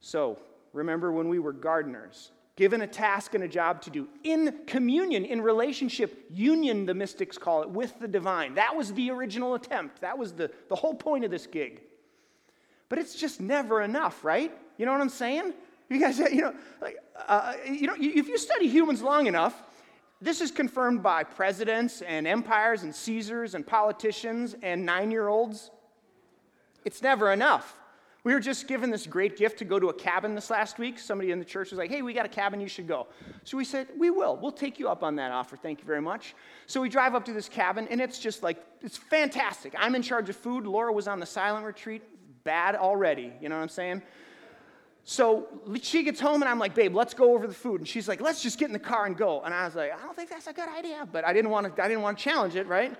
So, 0.00 0.38
remember 0.72 1.12
when 1.12 1.28
we 1.28 1.38
were 1.38 1.52
gardeners, 1.52 2.32
given 2.58 2.82
a 2.82 2.86
task 2.88 3.34
and 3.34 3.44
a 3.44 3.48
job 3.48 3.80
to 3.80 3.88
do 3.88 4.08
in 4.24 4.52
communion, 4.66 5.24
in 5.24 5.40
relationship, 5.40 6.26
union, 6.28 6.86
the 6.86 6.92
mystics 6.92 7.38
call 7.38 7.62
it, 7.62 7.70
with 7.70 7.96
the 8.00 8.08
divine. 8.08 8.54
That 8.54 8.74
was 8.74 8.92
the 8.94 9.12
original 9.12 9.54
attempt. 9.54 10.00
That 10.00 10.18
was 10.18 10.32
the, 10.32 10.50
the 10.68 10.74
whole 10.74 10.94
point 10.94 11.24
of 11.24 11.30
this 11.30 11.46
gig. 11.46 11.80
But 12.88 12.98
it's 12.98 13.14
just 13.14 13.40
never 13.40 13.80
enough, 13.80 14.24
right? 14.24 14.52
You 14.76 14.86
know 14.86 14.92
what 14.92 15.00
I'm 15.00 15.08
saying? 15.08 15.54
You 15.88 16.00
guys, 16.00 16.18
you 16.32 16.40
know, 16.40 16.54
like, 16.80 16.96
uh, 17.28 17.52
you 17.64 17.86
know, 17.86 17.94
if 17.96 18.26
you 18.26 18.36
study 18.36 18.66
humans 18.66 19.02
long 19.02 19.28
enough, 19.28 19.62
this 20.20 20.40
is 20.40 20.50
confirmed 20.50 21.00
by 21.00 21.22
presidents 21.22 22.02
and 22.02 22.26
empires 22.26 22.82
and 22.82 22.92
Caesars 22.92 23.54
and 23.54 23.64
politicians 23.64 24.56
and 24.64 24.84
nine 24.84 25.12
year 25.12 25.28
olds. 25.28 25.70
It's 26.84 27.02
never 27.02 27.32
enough. 27.32 27.78
We 28.24 28.34
were 28.34 28.40
just 28.40 28.66
given 28.66 28.90
this 28.90 29.06
great 29.06 29.36
gift 29.36 29.58
to 29.60 29.64
go 29.64 29.78
to 29.78 29.88
a 29.88 29.92
cabin 29.94 30.34
this 30.34 30.50
last 30.50 30.78
week. 30.78 30.98
Somebody 30.98 31.30
in 31.30 31.38
the 31.38 31.44
church 31.44 31.70
was 31.70 31.78
like, 31.78 31.90
hey, 31.90 32.02
we 32.02 32.12
got 32.12 32.26
a 32.26 32.28
cabin, 32.28 32.60
you 32.60 32.68
should 32.68 32.88
go. 32.88 33.06
So 33.44 33.56
we 33.56 33.64
said, 33.64 33.88
we 33.96 34.10
will. 34.10 34.36
We'll 34.36 34.52
take 34.52 34.78
you 34.78 34.88
up 34.88 35.02
on 35.02 35.16
that 35.16 35.30
offer. 35.30 35.56
Thank 35.56 35.78
you 35.78 35.86
very 35.86 36.02
much. 36.02 36.34
So 36.66 36.80
we 36.80 36.88
drive 36.88 37.14
up 37.14 37.24
to 37.26 37.32
this 37.32 37.48
cabin, 37.48 37.86
and 37.90 38.00
it's 38.00 38.18
just 38.18 38.42
like, 38.42 38.62
it's 38.82 38.96
fantastic. 38.96 39.74
I'm 39.78 39.94
in 39.94 40.02
charge 40.02 40.28
of 40.28 40.36
food. 40.36 40.66
Laura 40.66 40.92
was 40.92 41.06
on 41.06 41.20
the 41.20 41.26
silent 41.26 41.64
retreat. 41.64 42.02
Bad 42.42 42.74
already. 42.74 43.32
You 43.40 43.48
know 43.48 43.56
what 43.56 43.62
I'm 43.62 43.68
saying? 43.68 44.02
So 45.04 45.46
she 45.80 46.02
gets 46.02 46.20
home, 46.20 46.42
and 46.42 46.50
I'm 46.50 46.58
like, 46.58 46.74
babe, 46.74 46.94
let's 46.94 47.14
go 47.14 47.34
over 47.34 47.46
the 47.46 47.54
food. 47.54 47.80
And 47.80 47.88
she's 47.88 48.08
like, 48.08 48.20
let's 48.20 48.42
just 48.42 48.58
get 48.58 48.66
in 48.66 48.72
the 48.72 48.78
car 48.80 49.06
and 49.06 49.16
go. 49.16 49.42
And 49.42 49.54
I 49.54 49.64
was 49.64 49.76
like, 49.76 49.92
I 49.92 50.02
don't 50.02 50.16
think 50.16 50.28
that's 50.28 50.48
a 50.48 50.52
good 50.52 50.68
idea. 50.68 51.08
But 51.10 51.24
I 51.24 51.32
didn't 51.32 51.50
want 51.50 51.74
to, 51.74 51.82
I 51.82 51.88
didn't 51.88 52.02
want 52.02 52.18
to 52.18 52.24
challenge 52.24 52.56
it, 52.56 52.66
right? 52.66 52.94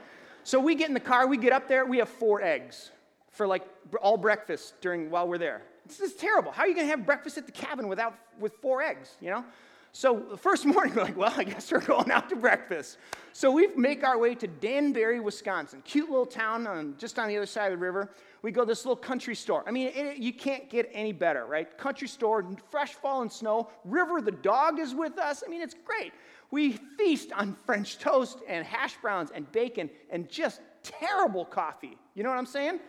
So 0.45 0.61
we 0.61 0.77
get 0.77 0.89
in 0.89 0.95
the 0.95 1.01
car, 1.01 1.27
we 1.27 1.37
get 1.37 1.53
up 1.53 1.69
there, 1.69 1.85
we 1.85 1.99
have 1.99 2.09
four 2.09 2.41
eggs 2.41 2.93
for 3.31 3.47
like 3.47 3.63
all 4.01 4.17
breakfast 4.17 4.75
during 4.81 5.11
while 5.11 5.29
we're 5.29 5.39
there. 5.39 5.63
This 5.87 6.01
is 6.01 6.15
terrible. 6.15 6.53
How 6.53 6.65
are 6.65 6.69
you 6.69 6.75
going 6.75 6.87
to 6.87 6.91
have 6.91 7.07
breakfast 7.07 7.39
at 7.39 7.47
the 7.47 7.53
cabin 7.53 7.89
without 7.89 8.15
with 8.39 8.55
four 8.61 8.83
eggs? 8.83 9.17
You 9.21 9.31
know. 9.31 9.45
So 9.93 10.23
the 10.31 10.37
first 10.37 10.67
morning, 10.67 10.95
we're 10.95 11.03
like, 11.03 11.17
well, 11.17 11.33
I 11.37 11.45
guess 11.45 11.73
we're 11.73 11.81
going 11.81 12.11
out 12.11 12.29
to 12.29 12.37
breakfast. 12.37 12.99
So 13.33 13.51
we 13.51 13.69
make 13.69 14.05
our 14.05 14.19
way 14.19 14.35
to 14.35 14.47
Danbury, 14.47 15.21
Wisconsin, 15.21 15.83
cute 15.85 16.11
little 16.11 16.27
town 16.27 16.67
on, 16.67 16.95
just 16.99 17.19
on 17.19 17.29
the 17.29 17.37
other 17.37 17.47
side 17.47 17.73
of 17.73 17.79
the 17.79 17.85
river. 17.85 18.11
We 18.43 18.53
go 18.53 18.63
to 18.63 18.67
this 18.67 18.85
little 18.85 18.97
country 18.97 19.35
store. 19.35 19.65
I 19.67 19.71
mean, 19.71 19.89
it, 19.89 20.19
you 20.19 20.33
can't 20.33 20.69
get 20.71 20.89
any 20.93 21.13
better, 21.13 21.47
right? 21.47 21.77
Country 21.79 22.09
store, 22.09 22.45
fresh 22.71 22.95
fallen 22.95 23.31
snow, 23.31 23.71
river, 23.85 24.21
the 24.21 24.33
dog 24.33 24.79
is 24.79 24.95
with 24.95 25.19
us. 25.19 25.43
I 25.45 25.51
mean, 25.51 25.63
it's 25.63 25.75
great. 25.85 26.13
We 26.51 26.73
feast 26.97 27.33
on 27.33 27.57
French 27.67 27.99
toast 27.99 28.39
and 28.49 28.65
hash 28.65 28.97
browns 29.03 29.31
and 29.35 29.51
bacon 29.53 29.91
and 30.11 30.29
just 30.29 30.61
terrible 30.83 31.45
coffee. 31.45 31.99
You 32.15 32.23
know 32.23 32.31
what 32.31 32.39
I'm 32.39 32.47
saying? 32.47 32.81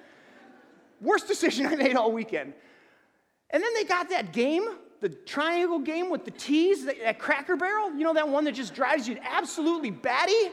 Worst 1.01 1.27
decision 1.27 1.65
I 1.67 1.75
made 1.75 1.95
all 1.95 2.11
weekend. 2.11 2.53
And 3.51 3.63
then 3.63 3.73
they 3.73 3.83
got 3.83 4.09
that 4.09 4.31
game, 4.31 4.63
the 4.99 5.09
triangle 5.09 5.79
game 5.79 6.09
with 6.09 6.25
the 6.25 6.31
T's, 6.31 6.85
that, 6.85 6.97
that 7.03 7.19
Cracker 7.19 7.55
Barrel. 7.55 7.91
You 7.95 8.03
know 8.03 8.13
that 8.13 8.27
one 8.27 8.43
that 8.45 8.53
just 8.53 8.75
drives 8.75 9.07
you 9.07 9.17
absolutely 9.27 9.91
batty? 9.91 10.51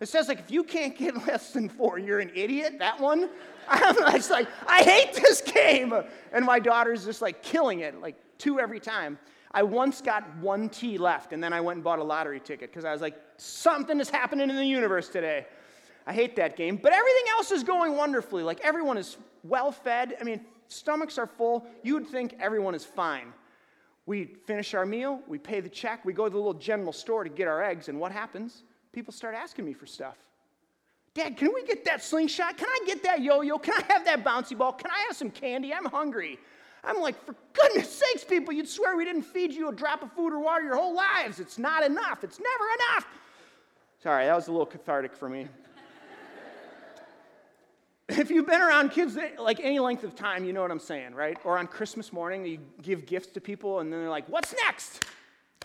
It 0.00 0.08
says 0.08 0.28
like 0.28 0.38
if 0.38 0.50
you 0.50 0.62
can't 0.62 0.96
get 0.96 1.14
less 1.26 1.52
than 1.52 1.68
four, 1.68 1.98
you're 1.98 2.20
an 2.20 2.30
idiot. 2.34 2.78
That 2.78 3.00
one. 3.00 3.30
I'm 3.68 3.96
just 4.12 4.30
like, 4.30 4.46
I 4.68 4.82
hate 4.82 5.14
this 5.14 5.40
game. 5.42 5.92
And 6.32 6.44
my 6.44 6.60
daughter's 6.60 7.04
just 7.04 7.20
like 7.20 7.42
killing 7.42 7.80
it, 7.80 8.00
like 8.00 8.14
two 8.38 8.60
every 8.60 8.78
time. 8.78 9.18
I 9.50 9.62
once 9.62 10.00
got 10.00 10.36
one 10.36 10.68
T 10.68 10.98
left, 10.98 11.32
and 11.32 11.42
then 11.42 11.52
I 11.52 11.60
went 11.60 11.78
and 11.78 11.84
bought 11.84 11.98
a 11.98 12.04
lottery 12.04 12.40
ticket 12.40 12.70
because 12.70 12.84
I 12.84 12.92
was 12.92 13.00
like, 13.00 13.16
something 13.38 13.98
is 14.00 14.10
happening 14.10 14.50
in 14.50 14.56
the 14.56 14.66
universe 14.66 15.08
today. 15.08 15.46
I 16.06 16.12
hate 16.12 16.36
that 16.36 16.56
game. 16.56 16.76
But 16.76 16.92
everything 16.92 17.24
else 17.36 17.50
is 17.50 17.64
going 17.64 17.96
wonderfully. 17.96 18.42
Like 18.42 18.60
everyone 18.62 18.96
is 18.96 19.16
well 19.42 19.72
fed. 19.72 20.16
I 20.20 20.24
mean, 20.24 20.40
stomachs 20.68 21.18
are 21.18 21.26
full. 21.26 21.66
You 21.82 21.94
would 21.94 22.06
think 22.06 22.36
everyone 22.40 22.74
is 22.74 22.84
fine. 22.84 23.32
We 24.06 24.36
finish 24.46 24.72
our 24.74 24.86
meal, 24.86 25.20
we 25.26 25.36
pay 25.36 25.58
the 25.58 25.68
check, 25.68 26.04
we 26.04 26.12
go 26.12 26.24
to 26.24 26.30
the 26.30 26.36
little 26.36 26.54
general 26.54 26.92
store 26.92 27.24
to 27.24 27.30
get 27.30 27.48
our 27.48 27.62
eggs, 27.64 27.88
and 27.88 27.98
what 27.98 28.12
happens? 28.12 28.62
People 28.92 29.12
start 29.12 29.34
asking 29.34 29.64
me 29.64 29.72
for 29.72 29.84
stuff. 29.84 30.16
Dad, 31.12 31.36
can 31.36 31.52
we 31.52 31.64
get 31.64 31.84
that 31.86 32.04
slingshot? 32.04 32.56
Can 32.56 32.68
I 32.68 32.78
get 32.86 33.02
that 33.02 33.20
yo 33.20 33.40
yo? 33.40 33.58
Can 33.58 33.74
I 33.74 33.92
have 33.92 34.04
that 34.04 34.22
bouncy 34.22 34.56
ball? 34.56 34.72
Can 34.72 34.90
I 34.92 35.06
have 35.08 35.16
some 35.16 35.30
candy? 35.30 35.74
I'm 35.74 35.86
hungry. 35.86 36.38
I'm 36.84 37.00
like, 37.00 37.20
for 37.24 37.34
goodness 37.52 37.90
sakes, 37.90 38.22
people, 38.22 38.54
you'd 38.54 38.68
swear 38.68 38.96
we 38.96 39.04
didn't 39.04 39.22
feed 39.22 39.52
you 39.52 39.68
a 39.70 39.72
drop 39.72 40.04
of 40.04 40.12
food 40.12 40.32
or 40.32 40.38
water 40.38 40.62
your 40.62 40.76
whole 40.76 40.94
lives. 40.94 41.40
It's 41.40 41.58
not 41.58 41.82
enough. 41.82 42.22
It's 42.22 42.38
never 42.38 42.64
enough. 42.74 43.08
Sorry, 44.00 44.26
that 44.26 44.36
was 44.36 44.46
a 44.46 44.52
little 44.52 44.66
cathartic 44.66 45.16
for 45.16 45.28
me. 45.28 45.48
If 48.08 48.30
you've 48.30 48.46
been 48.46 48.60
around 48.60 48.90
kids 48.90 49.16
eh, 49.16 49.30
like 49.38 49.60
any 49.60 49.78
length 49.78 50.04
of 50.04 50.14
time, 50.14 50.44
you 50.44 50.52
know 50.52 50.62
what 50.62 50.70
I'm 50.70 50.78
saying, 50.78 51.14
right? 51.14 51.36
Or 51.44 51.58
on 51.58 51.66
Christmas 51.66 52.12
morning, 52.12 52.46
you 52.46 52.58
give 52.82 53.06
gifts 53.06 53.28
to 53.28 53.40
people 53.40 53.80
and 53.80 53.92
then 53.92 54.00
they're 54.00 54.10
like, 54.10 54.28
what's 54.28 54.54
next? 54.64 55.04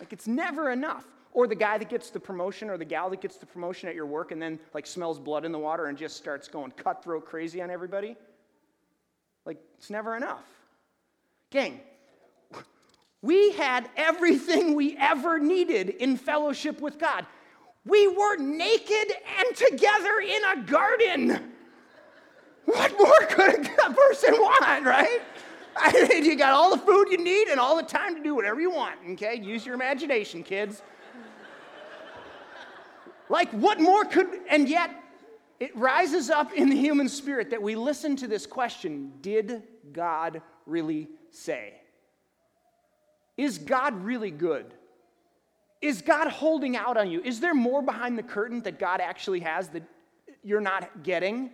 Like, 0.00 0.12
it's 0.12 0.26
never 0.26 0.70
enough. 0.70 1.04
Or 1.32 1.46
the 1.46 1.54
guy 1.54 1.78
that 1.78 1.88
gets 1.88 2.10
the 2.10 2.20
promotion 2.20 2.68
or 2.68 2.76
the 2.76 2.84
gal 2.84 3.08
that 3.10 3.20
gets 3.20 3.36
the 3.36 3.46
promotion 3.46 3.88
at 3.88 3.94
your 3.94 4.06
work 4.06 4.32
and 4.32 4.42
then 4.42 4.58
like 4.74 4.86
smells 4.86 5.18
blood 5.18 5.44
in 5.44 5.52
the 5.52 5.58
water 5.58 5.86
and 5.86 5.96
just 5.96 6.16
starts 6.16 6.48
going 6.48 6.72
cutthroat 6.72 7.24
crazy 7.24 7.62
on 7.62 7.70
everybody. 7.70 8.16
Like, 9.46 9.58
it's 9.78 9.90
never 9.90 10.16
enough. 10.16 10.44
Gang, 11.50 11.80
we 13.22 13.52
had 13.52 13.88
everything 13.96 14.74
we 14.74 14.96
ever 14.98 15.38
needed 15.38 15.90
in 15.90 16.16
fellowship 16.16 16.80
with 16.80 16.98
God. 16.98 17.24
We 17.84 18.08
were 18.08 18.36
naked 18.36 19.12
and 19.38 19.56
together 19.56 20.20
in 20.20 20.58
a 20.58 20.62
garden. 20.64 21.52
What 22.64 22.92
more 22.98 23.26
could 23.28 23.66
a 23.66 23.92
person 23.92 24.34
want, 24.34 24.84
right? 24.84 25.20
I 25.76 26.06
mean, 26.08 26.24
you 26.24 26.36
got 26.36 26.52
all 26.52 26.70
the 26.70 26.78
food 26.78 27.08
you 27.10 27.18
need 27.18 27.48
and 27.48 27.58
all 27.58 27.76
the 27.76 27.82
time 27.82 28.14
to 28.14 28.22
do 28.22 28.34
whatever 28.34 28.60
you 28.60 28.70
want, 28.70 28.98
okay? 29.12 29.34
Use 29.34 29.64
your 29.64 29.74
imagination, 29.74 30.42
kids. 30.42 30.82
like, 33.28 33.50
what 33.52 33.80
more 33.80 34.04
could, 34.04 34.26
and 34.48 34.68
yet 34.68 34.90
it 35.60 35.76
rises 35.76 36.28
up 36.28 36.52
in 36.52 36.68
the 36.68 36.76
human 36.76 37.08
spirit 37.08 37.50
that 37.50 37.62
we 37.62 37.74
listen 37.74 38.16
to 38.16 38.28
this 38.28 38.46
question 38.46 39.12
Did 39.20 39.62
God 39.92 40.42
really 40.66 41.08
say? 41.30 41.74
Is 43.36 43.58
God 43.58 43.94
really 44.04 44.30
good? 44.30 44.74
Is 45.80 46.00
God 46.02 46.28
holding 46.28 46.76
out 46.76 46.96
on 46.96 47.10
you? 47.10 47.20
Is 47.22 47.40
there 47.40 47.54
more 47.54 47.82
behind 47.82 48.16
the 48.16 48.22
curtain 48.22 48.60
that 48.62 48.78
God 48.78 49.00
actually 49.00 49.40
has 49.40 49.68
that 49.70 49.82
you're 50.44 50.60
not 50.60 51.02
getting? 51.02 51.50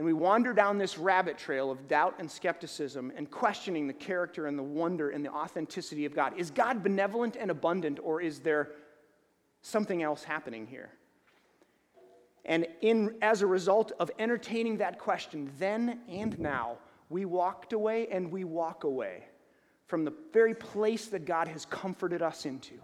And 0.00 0.06
we 0.06 0.14
wander 0.14 0.54
down 0.54 0.78
this 0.78 0.96
rabbit 0.96 1.36
trail 1.36 1.70
of 1.70 1.86
doubt 1.86 2.14
and 2.18 2.30
skepticism 2.30 3.12
and 3.16 3.30
questioning 3.30 3.86
the 3.86 3.92
character 3.92 4.46
and 4.46 4.58
the 4.58 4.62
wonder 4.62 5.10
and 5.10 5.22
the 5.22 5.30
authenticity 5.30 6.06
of 6.06 6.14
God. 6.14 6.32
Is 6.38 6.50
God 6.50 6.82
benevolent 6.82 7.36
and 7.38 7.50
abundant, 7.50 7.98
or 8.02 8.22
is 8.22 8.40
there 8.40 8.70
something 9.60 10.02
else 10.02 10.24
happening 10.24 10.66
here? 10.66 10.88
And 12.46 12.66
in, 12.80 13.16
as 13.20 13.42
a 13.42 13.46
result 13.46 13.92
of 14.00 14.10
entertaining 14.18 14.78
that 14.78 14.98
question 14.98 15.52
then 15.58 16.00
and 16.08 16.38
now, 16.38 16.78
we 17.10 17.26
walked 17.26 17.74
away 17.74 18.08
and 18.10 18.32
we 18.32 18.44
walk 18.44 18.84
away 18.84 19.24
from 19.86 20.06
the 20.06 20.14
very 20.32 20.54
place 20.54 21.08
that 21.08 21.26
God 21.26 21.46
has 21.46 21.66
comforted 21.66 22.22
us 22.22 22.46
into. 22.46 22.76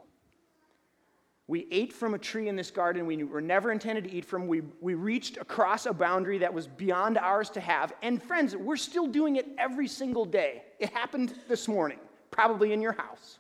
We 1.49 1.69
ate 1.71 1.93
from 1.93 2.15
a 2.15 2.19
tree 2.19 2.49
in 2.49 2.57
this 2.57 2.73
garden 2.73 3.07
we 3.07 3.23
were 3.23 3.41
never 3.41 3.71
intended 3.71 4.05
to 4.05 4.13
eat 4.13 4.25
from. 4.25 4.49
We, 4.49 4.63
we 4.81 4.95
reached 4.95 5.37
across 5.37 5.87
a 5.87 5.93
boundary 5.93 6.39
that 6.39 6.53
was 6.53 6.67
beyond 6.67 7.19
ours 7.19 7.51
to 7.51 7.61
have. 7.61 7.93
And 8.03 8.21
friends, 8.21 8.57
we're 8.57 8.77
still 8.77 9.07
doing 9.07 9.37
it 9.37 9.47
every 9.57 9.87
single 9.87 10.25
day. 10.25 10.65
It 10.81 10.91
happened 10.91 11.35
this 11.47 11.69
morning, 11.69 12.01
probably 12.33 12.73
in 12.73 12.83
your 12.83 12.93
house, 12.93 13.39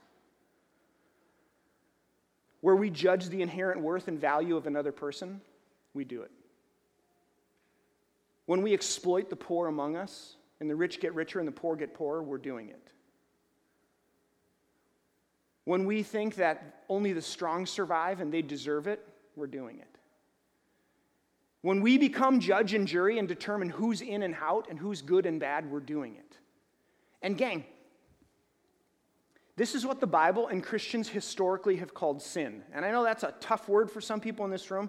where 2.60 2.76
we 2.76 2.90
judge 2.90 3.28
the 3.28 3.42
inherent 3.42 3.80
worth 3.80 4.06
and 4.06 4.20
value 4.20 4.56
of 4.56 4.68
another 4.68 4.92
person. 4.92 5.40
We 5.92 6.04
do 6.04 6.22
it. 6.22 6.30
When 8.44 8.62
we 8.62 8.72
exploit 8.72 9.30
the 9.30 9.36
poor 9.36 9.66
among 9.66 9.96
us, 9.96 10.36
and 10.60 10.70
the 10.70 10.76
rich 10.76 11.00
get 11.00 11.14
richer 11.14 11.38
and 11.38 11.46
the 11.46 11.52
poor 11.52 11.76
get 11.76 11.92
poorer, 11.92 12.22
we're 12.22 12.38
doing 12.38 12.68
it. 12.68 12.92
When 15.66 15.84
we 15.84 16.04
think 16.04 16.36
that 16.36 16.84
only 16.88 17.12
the 17.12 17.20
strong 17.20 17.66
survive 17.66 18.20
and 18.20 18.32
they 18.32 18.40
deserve 18.40 18.86
it, 18.86 19.04
we're 19.34 19.48
doing 19.48 19.80
it. 19.80 19.98
When 21.62 21.82
we 21.82 21.98
become 21.98 22.38
judge 22.38 22.72
and 22.72 22.86
jury 22.86 23.18
and 23.18 23.26
determine 23.26 23.70
who's 23.70 24.00
in 24.00 24.22
and 24.22 24.36
out 24.40 24.68
and 24.70 24.78
who's 24.78 25.02
good 25.02 25.26
and 25.26 25.40
bad, 25.40 25.68
we're 25.68 25.80
doing 25.80 26.14
it. 26.14 26.38
And, 27.20 27.36
gang, 27.36 27.64
this 29.56 29.74
is 29.74 29.84
what 29.84 29.98
the 30.00 30.06
Bible 30.06 30.46
and 30.46 30.62
Christians 30.62 31.08
historically 31.08 31.74
have 31.78 31.92
called 31.92 32.22
sin. 32.22 32.62
And 32.72 32.84
I 32.84 32.92
know 32.92 33.02
that's 33.02 33.24
a 33.24 33.34
tough 33.40 33.68
word 33.68 33.90
for 33.90 34.00
some 34.00 34.20
people 34.20 34.44
in 34.44 34.52
this 34.52 34.70
room. 34.70 34.88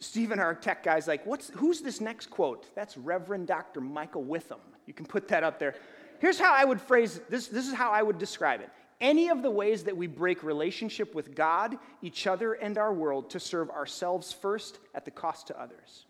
Stephen, 0.00 0.40
our 0.40 0.56
tech 0.56 0.82
guy's 0.82 1.06
like, 1.06 1.24
What's, 1.24 1.50
who's 1.50 1.80
this 1.80 2.00
next 2.00 2.30
quote? 2.30 2.74
That's 2.74 2.96
Reverend 2.96 3.46
Dr. 3.46 3.80
Michael 3.80 4.24
Witham. 4.24 4.58
You 4.86 4.92
can 4.92 5.06
put 5.06 5.28
that 5.28 5.44
up 5.44 5.60
there. 5.60 5.76
Here's 6.18 6.40
how 6.40 6.52
I 6.52 6.64
would 6.64 6.80
phrase 6.80 7.20
this. 7.28 7.46
This 7.46 7.68
is 7.68 7.74
how 7.74 7.92
I 7.92 8.02
would 8.02 8.18
describe 8.18 8.60
it 8.60 8.70
any 9.04 9.28
of 9.28 9.42
the 9.42 9.50
ways 9.50 9.84
that 9.84 9.96
we 9.98 10.06
break 10.06 10.42
relationship 10.42 11.14
with 11.14 11.34
God, 11.34 11.76
each 12.00 12.26
other, 12.26 12.54
and 12.54 12.78
our 12.78 12.92
world 12.92 13.28
to 13.30 13.38
serve 13.38 13.68
ourselves 13.68 14.32
first 14.32 14.78
at 14.94 15.04
the 15.04 15.10
cost 15.10 15.48
to 15.48 15.60
others. 15.60 16.06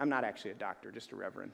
I'm 0.00 0.08
not 0.08 0.24
actually 0.24 0.50
a 0.50 0.54
doctor, 0.54 0.90
just 0.90 1.12
a 1.12 1.16
reverend. 1.16 1.52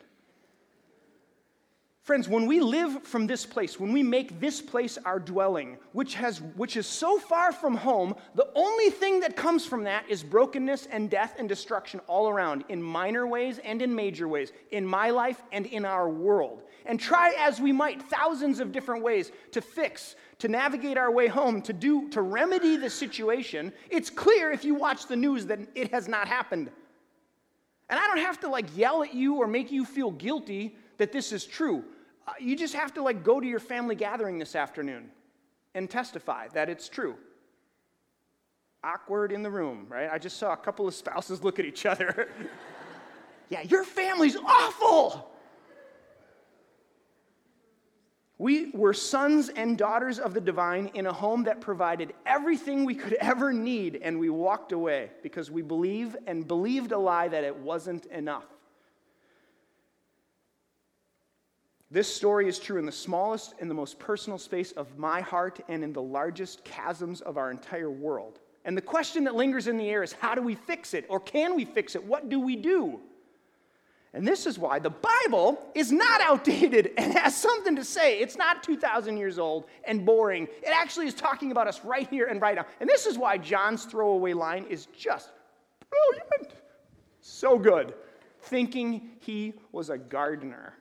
Friends, 2.08 2.26
when 2.26 2.46
we 2.46 2.60
live 2.60 3.02
from 3.02 3.26
this 3.26 3.44
place, 3.44 3.78
when 3.78 3.92
we 3.92 4.02
make 4.02 4.40
this 4.40 4.62
place 4.62 4.96
our 5.04 5.18
dwelling, 5.18 5.76
which, 5.92 6.14
has, 6.14 6.40
which 6.56 6.78
is 6.78 6.86
so 6.86 7.18
far 7.18 7.52
from 7.52 7.74
home, 7.74 8.14
the 8.34 8.48
only 8.54 8.88
thing 8.88 9.20
that 9.20 9.36
comes 9.36 9.66
from 9.66 9.84
that 9.84 10.08
is 10.08 10.22
brokenness 10.22 10.86
and 10.86 11.10
death 11.10 11.34
and 11.38 11.50
destruction 11.50 12.00
all 12.06 12.30
around, 12.30 12.64
in 12.70 12.82
minor 12.82 13.26
ways 13.26 13.60
and 13.62 13.82
in 13.82 13.94
major 13.94 14.26
ways, 14.26 14.52
in 14.70 14.86
my 14.86 15.10
life 15.10 15.42
and 15.52 15.66
in 15.66 15.84
our 15.84 16.08
world. 16.08 16.62
And 16.86 16.98
try 16.98 17.34
as 17.38 17.60
we 17.60 17.72
might, 17.72 18.00
thousands 18.00 18.58
of 18.58 18.72
different 18.72 19.02
ways 19.02 19.30
to 19.52 19.60
fix, 19.60 20.16
to 20.38 20.48
navigate 20.48 20.96
our 20.96 21.10
way 21.10 21.26
home, 21.26 21.60
to 21.60 21.74
do, 21.74 22.08
to 22.08 22.22
remedy 22.22 22.78
the 22.78 22.88
situation, 22.88 23.70
it's 23.90 24.08
clear 24.08 24.50
if 24.50 24.64
you 24.64 24.74
watch 24.74 25.08
the 25.08 25.16
news 25.16 25.44
that 25.44 25.58
it 25.74 25.90
has 25.90 26.08
not 26.08 26.26
happened. 26.26 26.70
And 27.90 28.00
I 28.00 28.06
don't 28.06 28.24
have 28.24 28.40
to 28.40 28.48
like 28.48 28.74
yell 28.74 29.02
at 29.02 29.12
you 29.12 29.34
or 29.34 29.46
make 29.46 29.70
you 29.70 29.84
feel 29.84 30.10
guilty 30.10 30.74
that 30.96 31.12
this 31.12 31.32
is 31.32 31.44
true. 31.44 31.84
Uh, 32.28 32.32
you 32.38 32.54
just 32.54 32.74
have 32.74 32.92
to 32.92 33.02
like 33.02 33.24
go 33.24 33.40
to 33.40 33.46
your 33.46 33.58
family 33.58 33.94
gathering 33.94 34.38
this 34.38 34.54
afternoon 34.54 35.08
and 35.74 35.88
testify 35.88 36.46
that 36.48 36.68
it's 36.68 36.86
true. 36.86 37.16
Awkward 38.84 39.32
in 39.32 39.42
the 39.42 39.50
room, 39.50 39.86
right? 39.88 40.10
I 40.12 40.18
just 40.18 40.36
saw 40.36 40.52
a 40.52 40.56
couple 40.56 40.86
of 40.86 40.94
spouses 40.94 41.42
look 41.44 41.58
at 41.58 41.64
each 41.64 41.86
other. 41.86 42.28
yeah, 43.48 43.62
your 43.62 43.82
family's 43.82 44.36
awful. 44.36 45.30
We 48.36 48.72
were 48.72 48.92
sons 48.92 49.48
and 49.48 49.78
daughters 49.78 50.18
of 50.18 50.34
the 50.34 50.40
divine 50.40 50.90
in 50.92 51.06
a 51.06 51.12
home 51.12 51.44
that 51.44 51.62
provided 51.62 52.12
everything 52.26 52.84
we 52.84 52.94
could 52.94 53.14
ever 53.14 53.54
need, 53.54 54.00
and 54.02 54.20
we 54.20 54.28
walked 54.28 54.72
away 54.72 55.10
because 55.22 55.50
we 55.50 55.62
believe 55.62 56.14
and 56.26 56.46
believed 56.46 56.92
a 56.92 56.98
lie 56.98 57.28
that 57.28 57.42
it 57.42 57.56
wasn't 57.56 58.04
enough. 58.06 58.44
This 61.90 62.14
story 62.14 62.48
is 62.48 62.58
true 62.58 62.78
in 62.78 62.84
the 62.84 62.92
smallest 62.92 63.54
and 63.60 63.70
the 63.70 63.74
most 63.74 63.98
personal 63.98 64.38
space 64.38 64.72
of 64.72 64.98
my 64.98 65.22
heart 65.22 65.60
and 65.68 65.82
in 65.82 65.92
the 65.92 66.02
largest 66.02 66.64
chasms 66.64 67.22
of 67.22 67.38
our 67.38 67.50
entire 67.50 67.90
world. 67.90 68.40
And 68.66 68.76
the 68.76 68.82
question 68.82 69.24
that 69.24 69.34
lingers 69.34 69.68
in 69.68 69.78
the 69.78 69.88
air 69.88 70.02
is 70.02 70.12
how 70.12 70.34
do 70.34 70.42
we 70.42 70.54
fix 70.54 70.92
it? 70.92 71.06
Or 71.08 71.18
can 71.18 71.56
we 71.56 71.64
fix 71.64 71.94
it? 71.94 72.04
What 72.04 72.28
do 72.28 72.40
we 72.40 72.56
do? 72.56 73.00
And 74.12 74.26
this 74.26 74.46
is 74.46 74.58
why 74.58 74.78
the 74.78 74.90
Bible 74.90 75.62
is 75.74 75.90
not 75.90 76.20
outdated 76.20 76.92
and 76.98 77.14
has 77.14 77.34
something 77.34 77.76
to 77.76 77.84
say. 77.84 78.18
It's 78.18 78.36
not 78.36 78.62
2,000 78.62 79.16
years 79.16 79.38
old 79.38 79.64
and 79.84 80.04
boring. 80.04 80.44
It 80.62 80.72
actually 80.72 81.06
is 81.06 81.14
talking 81.14 81.52
about 81.52 81.68
us 81.68 81.82
right 81.84 82.08
here 82.08 82.26
and 82.26 82.40
right 82.40 82.56
now. 82.56 82.66
And 82.80 82.88
this 82.88 83.06
is 83.06 83.16
why 83.16 83.38
John's 83.38 83.84
throwaway 83.84 84.34
line 84.34 84.66
is 84.68 84.86
just 84.96 85.30
brilliant. 85.88 86.54
So 87.22 87.58
good. 87.58 87.94
Thinking 88.42 89.10
he 89.20 89.54
was 89.72 89.88
a 89.88 89.96
gardener. 89.96 90.74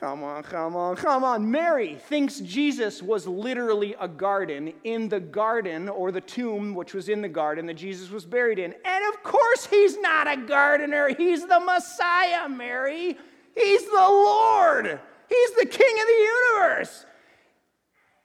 Come 0.00 0.24
on, 0.24 0.42
come 0.42 0.74
on, 0.74 0.96
come 0.96 1.22
on. 1.22 1.48
Mary 1.50 1.94
thinks 1.94 2.40
Jesus 2.40 3.00
was 3.00 3.28
literally 3.28 3.94
a 4.00 4.08
garden 4.08 4.72
in 4.82 5.08
the 5.08 5.20
garden 5.20 5.88
or 5.88 6.10
the 6.10 6.20
tomb 6.20 6.74
which 6.74 6.94
was 6.94 7.08
in 7.08 7.22
the 7.22 7.28
garden 7.28 7.66
that 7.66 7.74
Jesus 7.74 8.10
was 8.10 8.24
buried 8.24 8.58
in. 8.58 8.74
And 8.84 9.14
of 9.14 9.22
course, 9.22 9.66
he's 9.66 9.96
not 9.98 10.26
a 10.26 10.36
gardener. 10.36 11.14
He's 11.16 11.46
the 11.46 11.60
Messiah, 11.60 12.48
Mary. 12.48 13.16
He's 13.54 13.84
the 13.84 13.92
Lord. 13.92 15.00
He's 15.28 15.50
the 15.52 15.66
King 15.66 15.94
of 16.00 16.06
the 16.06 16.30
universe. 16.58 17.06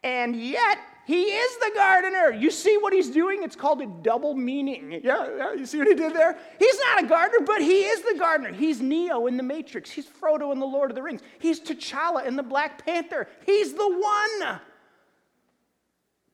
And 0.04 0.36
yet, 0.36 0.80
he 1.10 1.24
is 1.24 1.58
the 1.58 1.72
gardener. 1.74 2.32
You 2.32 2.52
see 2.52 2.78
what 2.78 2.94
he's 2.94 3.10
doing? 3.10 3.42
It's 3.42 3.56
called 3.56 3.82
a 3.82 3.88
double 4.04 4.36
meaning. 4.36 4.92
Yeah, 5.04 5.28
yeah, 5.36 5.54
you 5.56 5.66
see 5.66 5.80
what 5.80 5.88
he 5.88 5.96
did 5.96 6.14
there? 6.14 6.38
He's 6.60 6.80
not 6.82 7.04
a 7.04 7.08
gardener, 7.08 7.48
but 7.48 7.64
he 7.64 7.82
is 7.82 8.04
the 8.04 8.20
gardener. 8.20 8.54
He's 8.54 8.80
Neo 8.80 9.26
in 9.26 9.36
the 9.36 9.42
Matrix. 9.42 9.90
He's 9.90 10.06
Frodo 10.06 10.54
in 10.54 10.60
the 10.60 10.68
Lord 10.68 10.92
of 10.92 10.96
the 10.96 11.02
Rings. 11.02 11.22
He's 11.40 11.60
T'Challa 11.60 12.28
in 12.28 12.36
the 12.36 12.44
Black 12.44 12.86
Panther. 12.86 13.28
He's 13.44 13.74
the 13.74 13.90
one. 13.90 14.60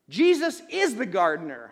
Jesus 0.09 0.61
is 0.69 0.95
the 0.95 1.05
gardener, 1.05 1.71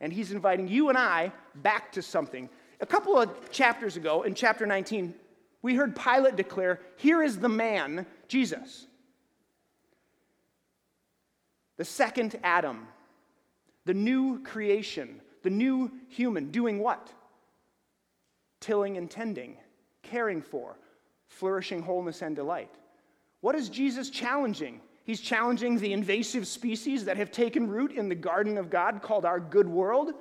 and 0.00 0.12
he's 0.12 0.30
inviting 0.30 0.68
you 0.68 0.90
and 0.90 0.96
I 0.96 1.32
back 1.56 1.90
to 1.90 2.02
something. 2.02 2.48
A 2.80 2.86
couple 2.86 3.18
of 3.18 3.50
chapters 3.50 3.96
ago, 3.96 4.22
in 4.22 4.32
chapter 4.32 4.64
19, 4.64 5.12
we 5.62 5.74
heard 5.74 5.96
Pilate 5.96 6.36
declare, 6.36 6.78
Here 6.98 7.20
is 7.20 7.36
the 7.36 7.48
man, 7.48 8.06
Jesus 8.28 8.86
the 11.76 11.84
second 11.84 12.38
Adam, 12.42 12.86
the 13.84 13.94
new 13.94 14.42
creation, 14.42 15.20
the 15.42 15.50
new 15.50 15.90
human, 16.08 16.50
doing 16.50 16.78
what? 16.78 17.12
Tilling 18.60 18.96
and 18.96 19.10
tending, 19.10 19.56
caring 20.02 20.40
for, 20.40 20.76
flourishing 21.28 21.82
wholeness 21.82 22.22
and 22.22 22.34
delight. 22.36 22.70
What 23.40 23.54
is 23.54 23.68
Jesus 23.68 24.08
challenging? 24.08 24.80
He's 25.04 25.20
challenging 25.20 25.78
the 25.78 25.92
invasive 25.92 26.46
species 26.46 27.04
that 27.04 27.18
have 27.18 27.30
taken 27.30 27.68
root 27.68 27.92
in 27.92 28.08
the 28.08 28.14
garden 28.14 28.56
of 28.56 28.70
God 28.70 29.02
called 29.02 29.26
our 29.26 29.38
good 29.38 29.68
world. 29.68 30.14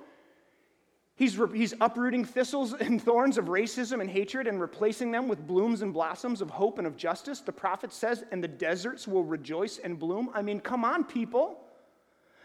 He's, 1.15 1.39
he's 1.53 1.73
uprooting 1.79 2.25
thistles 2.25 2.73
and 2.79 3.01
thorns 3.01 3.37
of 3.37 3.45
racism 3.45 4.01
and 4.01 4.09
hatred 4.09 4.47
and 4.47 4.59
replacing 4.59 5.11
them 5.11 5.27
with 5.27 5.45
blooms 5.45 5.81
and 5.81 5.93
blossoms 5.93 6.41
of 6.41 6.49
hope 6.49 6.77
and 6.77 6.87
of 6.87 6.97
justice. 6.97 7.41
The 7.41 7.51
prophet 7.51 7.93
says, 7.93 8.23
and 8.31 8.43
the 8.43 8.47
deserts 8.47 9.07
will 9.07 9.23
rejoice 9.23 9.77
and 9.77 9.99
bloom. 9.99 10.29
I 10.33 10.41
mean, 10.41 10.59
come 10.59 10.83
on, 10.83 11.03
people. 11.03 11.59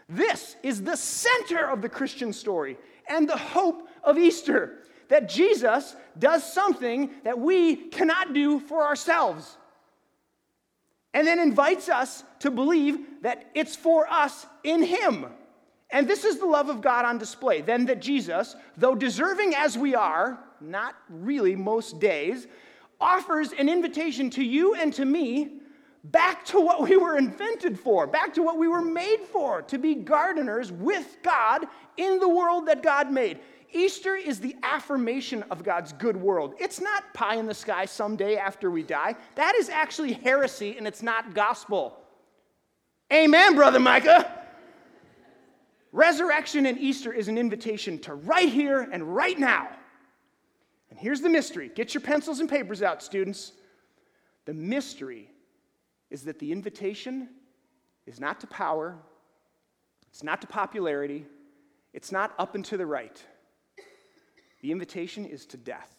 This 0.07 0.55
is 0.63 0.81
the 0.81 0.97
center 0.97 1.69
of 1.69 1.81
the 1.81 1.89
Christian 1.89 2.33
story 2.33 2.77
and 3.07 3.29
the 3.29 3.37
hope 3.37 3.87
of 4.03 4.17
Easter 4.17 4.79
that 5.09 5.27
Jesus 5.27 5.95
does 6.17 6.51
something 6.51 7.09
that 7.23 7.39
we 7.39 7.75
cannot 7.75 8.33
do 8.33 8.59
for 8.59 8.85
ourselves. 8.85 9.57
And 11.13 11.25
then 11.25 11.39
invites 11.39 11.89
us 11.89 12.23
to 12.39 12.51
believe 12.51 12.99
that 13.23 13.49
it's 13.55 13.75
for 13.75 14.07
us 14.11 14.45
in 14.63 14.83
Him. 14.83 15.25
And 15.91 16.07
this 16.07 16.23
is 16.23 16.39
the 16.39 16.45
love 16.45 16.69
of 16.69 16.81
God 16.81 17.05
on 17.05 17.17
display. 17.17 17.61
Then 17.61 17.85
that 17.85 17.99
Jesus, 17.99 18.55
though 18.77 18.95
deserving 18.95 19.55
as 19.55 19.77
we 19.77 19.95
are, 19.95 20.39
not 20.61 20.95
really 21.09 21.55
most 21.55 21.99
days, 21.99 22.47
offers 23.01 23.51
an 23.53 23.69
invitation 23.69 24.29
to 24.31 24.43
you 24.43 24.75
and 24.75 24.93
to 24.93 25.05
me 25.05 25.59
back 26.03 26.45
to 26.45 26.59
what 26.59 26.81
we 26.81 26.95
were 26.95 27.17
invented 27.17 27.79
for, 27.79 28.07
back 28.07 28.33
to 28.33 28.43
what 28.43 28.57
we 28.57 28.67
were 28.67 28.81
made 28.81 29.21
for, 29.31 29.61
to 29.63 29.77
be 29.77 29.95
gardeners 29.95 30.71
with 30.71 31.17
God 31.23 31.65
in 31.97 32.19
the 32.19 32.29
world 32.29 32.67
that 32.67 32.83
God 32.83 33.11
made. 33.11 33.39
Easter 33.71 34.15
is 34.15 34.39
the 34.39 34.55
affirmation 34.63 35.43
of 35.51 35.63
God's 35.63 35.93
good 35.93 36.17
world. 36.17 36.55
It's 36.59 36.81
not 36.81 37.13
pie 37.13 37.35
in 37.35 37.45
the 37.45 37.53
sky 37.53 37.85
someday 37.85 38.35
after 38.35 38.71
we 38.71 38.81
die. 38.83 39.15
That 39.35 39.55
is 39.55 39.69
actually 39.69 40.13
heresy 40.13 40.75
and 40.77 40.87
it's 40.87 41.03
not 41.03 41.35
gospel. 41.35 41.97
Amen, 43.11 43.55
Brother 43.55 43.79
Micah. 43.79 44.38
Resurrection 45.91 46.65
and 46.65 46.77
Easter 46.77 47.11
is 47.11 47.27
an 47.27 47.37
invitation 47.37 47.97
to 47.99 48.13
right 48.13 48.49
here 48.49 48.87
and 48.91 49.15
right 49.15 49.37
now. 49.37 49.69
And 50.89 50.99
here's 50.99 51.21
the 51.21 51.29
mystery 51.29 51.71
get 51.73 51.93
your 51.93 52.01
pencils 52.01 52.39
and 52.39 52.49
papers 52.49 52.81
out, 52.81 53.01
students. 53.01 53.53
The 54.45 54.53
mystery 54.53 55.29
is 56.09 56.23
that 56.23 56.39
the 56.39 56.51
invitation 56.51 57.29
is 58.05 58.19
not 58.19 58.39
to 58.39 58.47
power, 58.47 58.97
it's 60.09 60.23
not 60.23 60.41
to 60.41 60.47
popularity, 60.47 61.25
it's 61.93 62.11
not 62.11 62.33
up 62.39 62.55
and 62.55 62.65
to 62.65 62.77
the 62.77 62.85
right. 62.85 63.23
The 64.61 64.71
invitation 64.71 65.25
is 65.25 65.45
to 65.47 65.57
death. 65.57 65.95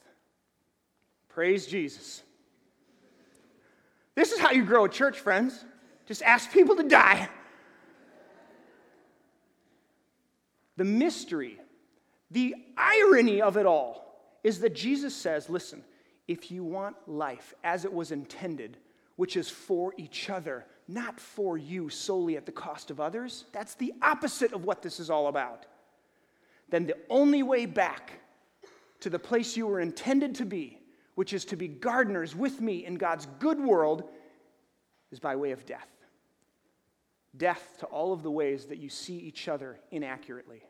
Praise 1.28 1.66
Jesus. 1.66 2.22
This 4.14 4.32
is 4.32 4.38
how 4.38 4.50
you 4.50 4.64
grow 4.64 4.84
a 4.84 4.88
church, 4.88 5.20
friends. 5.20 5.64
Just 6.06 6.22
ask 6.22 6.50
people 6.52 6.76
to 6.76 6.82
die. 6.82 7.28
The 10.80 10.86
mystery, 10.86 11.58
the 12.30 12.54
irony 12.74 13.42
of 13.42 13.58
it 13.58 13.66
all 13.66 14.18
is 14.42 14.60
that 14.60 14.74
Jesus 14.74 15.14
says, 15.14 15.50
listen, 15.50 15.84
if 16.26 16.50
you 16.50 16.64
want 16.64 16.96
life 17.06 17.52
as 17.62 17.84
it 17.84 17.92
was 17.92 18.12
intended, 18.12 18.78
which 19.16 19.36
is 19.36 19.50
for 19.50 19.92
each 19.98 20.30
other, 20.30 20.64
not 20.88 21.20
for 21.20 21.58
you 21.58 21.90
solely 21.90 22.38
at 22.38 22.46
the 22.46 22.52
cost 22.52 22.90
of 22.90 22.98
others, 22.98 23.44
that's 23.52 23.74
the 23.74 23.92
opposite 24.00 24.54
of 24.54 24.64
what 24.64 24.80
this 24.80 25.00
is 25.00 25.10
all 25.10 25.26
about. 25.26 25.66
Then 26.70 26.86
the 26.86 26.96
only 27.10 27.42
way 27.42 27.66
back 27.66 28.12
to 29.00 29.10
the 29.10 29.18
place 29.18 29.58
you 29.58 29.66
were 29.66 29.80
intended 29.80 30.34
to 30.36 30.46
be, 30.46 30.78
which 31.14 31.34
is 31.34 31.44
to 31.44 31.56
be 31.56 31.68
gardeners 31.68 32.34
with 32.34 32.62
me 32.62 32.86
in 32.86 32.94
God's 32.94 33.26
good 33.38 33.60
world, 33.60 34.04
is 35.12 35.20
by 35.20 35.36
way 35.36 35.50
of 35.50 35.66
death. 35.66 35.88
Death 37.36 37.76
to 37.80 37.86
all 37.86 38.14
of 38.14 38.22
the 38.22 38.30
ways 38.30 38.64
that 38.64 38.78
you 38.78 38.88
see 38.88 39.18
each 39.18 39.46
other 39.46 39.78
inaccurately 39.90 40.62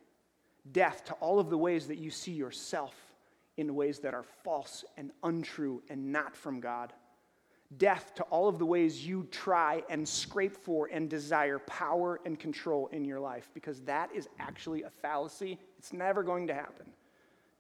death 0.72 1.04
to 1.06 1.14
all 1.14 1.38
of 1.38 1.50
the 1.50 1.58
ways 1.58 1.86
that 1.88 1.98
you 1.98 2.10
see 2.10 2.32
yourself 2.32 2.94
in 3.56 3.74
ways 3.74 3.98
that 4.00 4.14
are 4.14 4.24
false 4.44 4.84
and 4.96 5.10
untrue 5.22 5.82
and 5.90 6.12
not 6.12 6.36
from 6.36 6.60
God. 6.60 6.92
Death 7.76 8.14
to 8.16 8.22
all 8.24 8.48
of 8.48 8.58
the 8.58 8.66
ways 8.66 9.06
you 9.06 9.28
try 9.30 9.82
and 9.88 10.08
scrape 10.08 10.56
for 10.56 10.88
and 10.92 11.08
desire 11.08 11.58
power 11.60 12.20
and 12.24 12.38
control 12.38 12.88
in 12.88 13.04
your 13.04 13.20
life, 13.20 13.48
because 13.54 13.80
that 13.82 14.10
is 14.14 14.28
actually 14.40 14.82
a 14.82 14.90
fallacy. 14.90 15.58
It's 15.78 15.92
never 15.92 16.22
going 16.22 16.48
to 16.48 16.54
happen. 16.54 16.86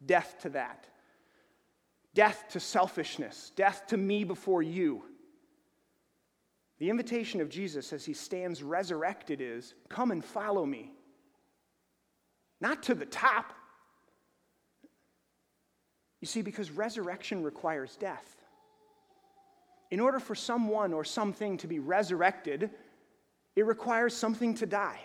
Death 0.04 0.36
to 0.42 0.48
that. 0.50 0.86
Death 2.14 2.46
to 2.50 2.60
selfishness. 2.60 3.52
Death 3.54 3.86
to 3.88 3.96
me 3.96 4.24
before 4.24 4.62
you. 4.62 5.04
The 6.78 6.90
invitation 6.90 7.40
of 7.40 7.48
Jesus 7.48 7.92
as 7.92 8.04
he 8.04 8.14
stands 8.14 8.62
resurrected 8.62 9.40
is 9.40 9.74
come 9.88 10.10
and 10.10 10.24
follow 10.24 10.66
me. 10.66 10.92
Not 12.60 12.82
to 12.84 12.94
the 12.94 13.06
top. 13.06 13.52
You 16.20 16.26
see, 16.26 16.42
because 16.42 16.70
resurrection 16.70 17.42
requires 17.42 17.96
death. 17.96 18.36
In 19.90 20.00
order 20.00 20.20
for 20.20 20.34
someone 20.34 20.92
or 20.92 21.04
something 21.04 21.56
to 21.58 21.66
be 21.66 21.78
resurrected, 21.78 22.70
it 23.56 23.66
requires 23.66 24.14
something 24.14 24.54
to 24.56 24.66
die. 24.66 25.00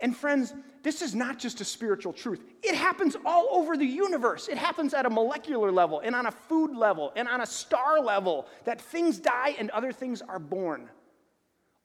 And 0.00 0.14
friends, 0.14 0.52
this 0.82 1.00
is 1.00 1.14
not 1.14 1.38
just 1.38 1.60
a 1.60 1.64
spiritual 1.64 2.12
truth. 2.12 2.44
It 2.62 2.74
happens 2.74 3.16
all 3.24 3.48
over 3.50 3.76
the 3.76 3.86
universe. 3.86 4.48
It 4.48 4.58
happens 4.58 4.92
at 4.92 5.06
a 5.06 5.10
molecular 5.10 5.72
level 5.72 6.00
and 6.00 6.14
on 6.14 6.26
a 6.26 6.30
food 6.30 6.76
level 6.76 7.12
and 7.16 7.26
on 7.26 7.40
a 7.40 7.46
star 7.46 8.00
level 8.00 8.46
that 8.64 8.80
things 8.80 9.18
die 9.18 9.54
and 9.58 9.70
other 9.70 9.92
things 9.92 10.20
are 10.20 10.38
born. 10.38 10.90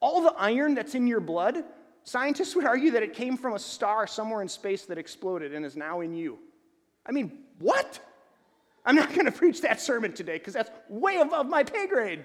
All 0.01 0.21
the 0.21 0.33
iron 0.37 0.75
that's 0.75 0.95
in 0.95 1.07
your 1.07 1.19
blood, 1.19 1.63
scientists 2.03 2.55
would 2.55 2.65
argue 2.65 2.91
that 2.91 3.03
it 3.03 3.13
came 3.13 3.37
from 3.37 3.53
a 3.53 3.59
star 3.59 4.07
somewhere 4.07 4.41
in 4.41 4.47
space 4.47 4.85
that 4.85 4.97
exploded 4.97 5.53
and 5.53 5.65
is 5.65 5.75
now 5.75 6.01
in 6.01 6.13
you. 6.13 6.39
I 7.05 7.11
mean, 7.11 7.39
what? 7.59 7.99
I'm 8.85 8.95
not 8.95 9.13
going 9.13 9.25
to 9.25 9.31
preach 9.31 9.61
that 9.61 9.81
sermon 9.81 10.13
today 10.13 10.37
because 10.37 10.53
that's 10.53 10.71
way 10.89 11.17
above 11.17 11.47
my 11.47 11.63
pay 11.63 11.87
grade. 11.87 12.23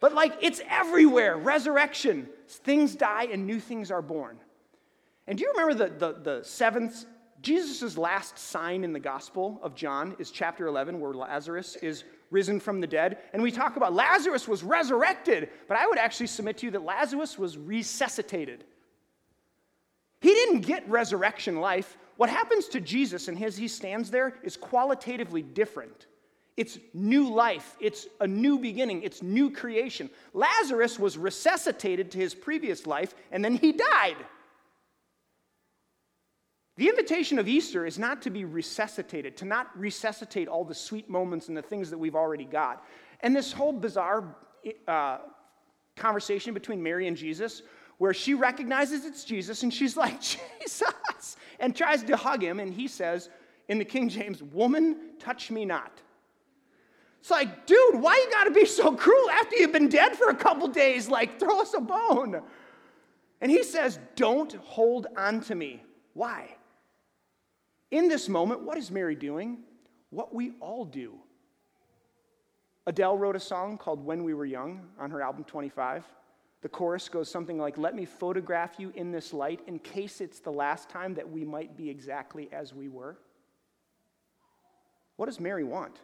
But 0.00 0.14
like, 0.14 0.32
it's 0.40 0.60
everywhere 0.68 1.36
resurrection. 1.36 2.28
Things 2.48 2.96
die 2.96 3.28
and 3.30 3.46
new 3.46 3.60
things 3.60 3.90
are 3.90 4.02
born. 4.02 4.38
And 5.26 5.38
do 5.38 5.44
you 5.44 5.52
remember 5.52 5.74
the, 5.74 6.12
the, 6.12 6.20
the 6.20 6.44
seventh, 6.44 7.04
Jesus' 7.40 7.96
last 7.96 8.38
sign 8.38 8.82
in 8.82 8.92
the 8.92 9.00
Gospel 9.00 9.60
of 9.62 9.76
John 9.76 10.16
is 10.18 10.30
chapter 10.30 10.66
11, 10.66 10.98
where 10.98 11.12
Lazarus 11.12 11.76
is 11.76 12.02
risen 12.32 12.58
from 12.58 12.80
the 12.80 12.86
dead. 12.86 13.18
And 13.32 13.42
we 13.42 13.50
talk 13.50 13.76
about 13.76 13.94
Lazarus 13.94 14.48
was 14.48 14.62
resurrected, 14.62 15.50
but 15.68 15.76
I 15.76 15.86
would 15.86 15.98
actually 15.98 16.26
submit 16.26 16.58
to 16.58 16.66
you 16.66 16.72
that 16.72 16.82
Lazarus 16.82 17.38
was 17.38 17.56
resuscitated. 17.56 18.64
He 20.20 20.30
didn't 20.30 20.60
get 20.60 20.88
resurrection 20.88 21.60
life. 21.60 21.96
What 22.16 22.30
happens 22.30 22.68
to 22.68 22.80
Jesus 22.80 23.28
and 23.28 23.42
as 23.42 23.56
he 23.56 23.68
stands 23.68 24.10
there 24.10 24.34
is 24.42 24.56
qualitatively 24.56 25.42
different. 25.42 26.06
It's 26.56 26.78
new 26.92 27.32
life, 27.32 27.76
it's 27.80 28.06
a 28.20 28.26
new 28.26 28.58
beginning, 28.58 29.02
it's 29.02 29.22
new 29.22 29.50
creation. 29.50 30.10
Lazarus 30.34 30.98
was 30.98 31.16
resuscitated 31.16 32.10
to 32.10 32.18
his 32.18 32.34
previous 32.34 32.86
life, 32.86 33.14
and 33.30 33.42
then 33.42 33.56
he 33.56 33.72
died. 33.72 34.16
The 36.76 36.88
invitation 36.88 37.38
of 37.38 37.48
Easter 37.48 37.84
is 37.84 37.98
not 37.98 38.22
to 38.22 38.30
be 38.30 38.44
resuscitated, 38.44 39.36
to 39.38 39.44
not 39.44 39.78
resuscitate 39.78 40.48
all 40.48 40.64
the 40.64 40.74
sweet 40.74 41.10
moments 41.10 41.48
and 41.48 41.56
the 41.56 41.62
things 41.62 41.90
that 41.90 41.98
we've 41.98 42.16
already 42.16 42.46
got. 42.46 42.84
And 43.20 43.36
this 43.36 43.52
whole 43.52 43.72
bizarre 43.72 44.36
uh, 44.88 45.18
conversation 45.96 46.54
between 46.54 46.82
Mary 46.82 47.08
and 47.08 47.16
Jesus, 47.16 47.62
where 47.98 48.14
she 48.14 48.32
recognizes 48.34 49.04
it's 49.04 49.24
Jesus 49.24 49.62
and 49.62 49.72
she's 49.72 49.96
like, 50.04 50.18
Jesus, 50.20 51.36
and 51.60 51.76
tries 51.76 52.02
to 52.04 52.16
hug 52.16 52.42
him, 52.42 52.58
and 52.58 52.72
he 52.72 52.88
says 52.88 53.28
in 53.68 53.78
the 53.78 53.84
King 53.84 54.08
James, 54.08 54.42
Woman, 54.42 54.96
touch 55.18 55.50
me 55.50 55.64
not. 55.64 56.00
It's 57.20 57.30
like, 57.30 57.66
dude, 57.66 58.00
why 58.00 58.16
you 58.16 58.32
gotta 58.32 58.50
be 58.50 58.66
so 58.66 58.96
cruel 58.96 59.30
after 59.30 59.56
you've 59.56 59.72
been 59.72 59.88
dead 59.88 60.16
for 60.16 60.30
a 60.30 60.34
couple 60.34 60.66
days? 60.68 61.08
Like, 61.08 61.38
throw 61.38 61.60
us 61.60 61.72
a 61.74 61.80
bone. 61.80 62.42
And 63.40 63.50
he 63.50 63.62
says, 63.62 64.00
Don't 64.16 64.52
hold 64.54 65.06
on 65.16 65.40
to 65.42 65.54
me. 65.54 65.84
Why? 66.14 66.56
In 67.92 68.08
this 68.08 68.26
moment, 68.26 68.62
what 68.62 68.78
is 68.78 68.90
Mary 68.90 69.14
doing? 69.14 69.58
What 70.08 70.34
we 70.34 70.52
all 70.60 70.86
do. 70.86 71.12
Adele 72.86 73.18
wrote 73.18 73.36
a 73.36 73.40
song 73.40 73.76
called 73.76 74.04
When 74.04 74.24
We 74.24 74.34
Were 74.34 74.46
Young 74.46 74.80
on 74.98 75.10
her 75.10 75.20
album 75.20 75.44
25. 75.44 76.04
The 76.62 76.68
chorus 76.70 77.08
goes 77.10 77.30
something 77.30 77.58
like, 77.58 77.76
Let 77.76 77.94
me 77.94 78.06
photograph 78.06 78.76
you 78.78 78.92
in 78.96 79.12
this 79.12 79.34
light 79.34 79.60
in 79.66 79.78
case 79.78 80.22
it's 80.22 80.40
the 80.40 80.50
last 80.50 80.88
time 80.88 81.14
that 81.14 81.30
we 81.30 81.44
might 81.44 81.76
be 81.76 81.90
exactly 81.90 82.48
as 82.50 82.74
we 82.74 82.88
were. 82.88 83.18
What 85.16 85.26
does 85.26 85.38
Mary 85.38 85.64
want? 85.64 85.98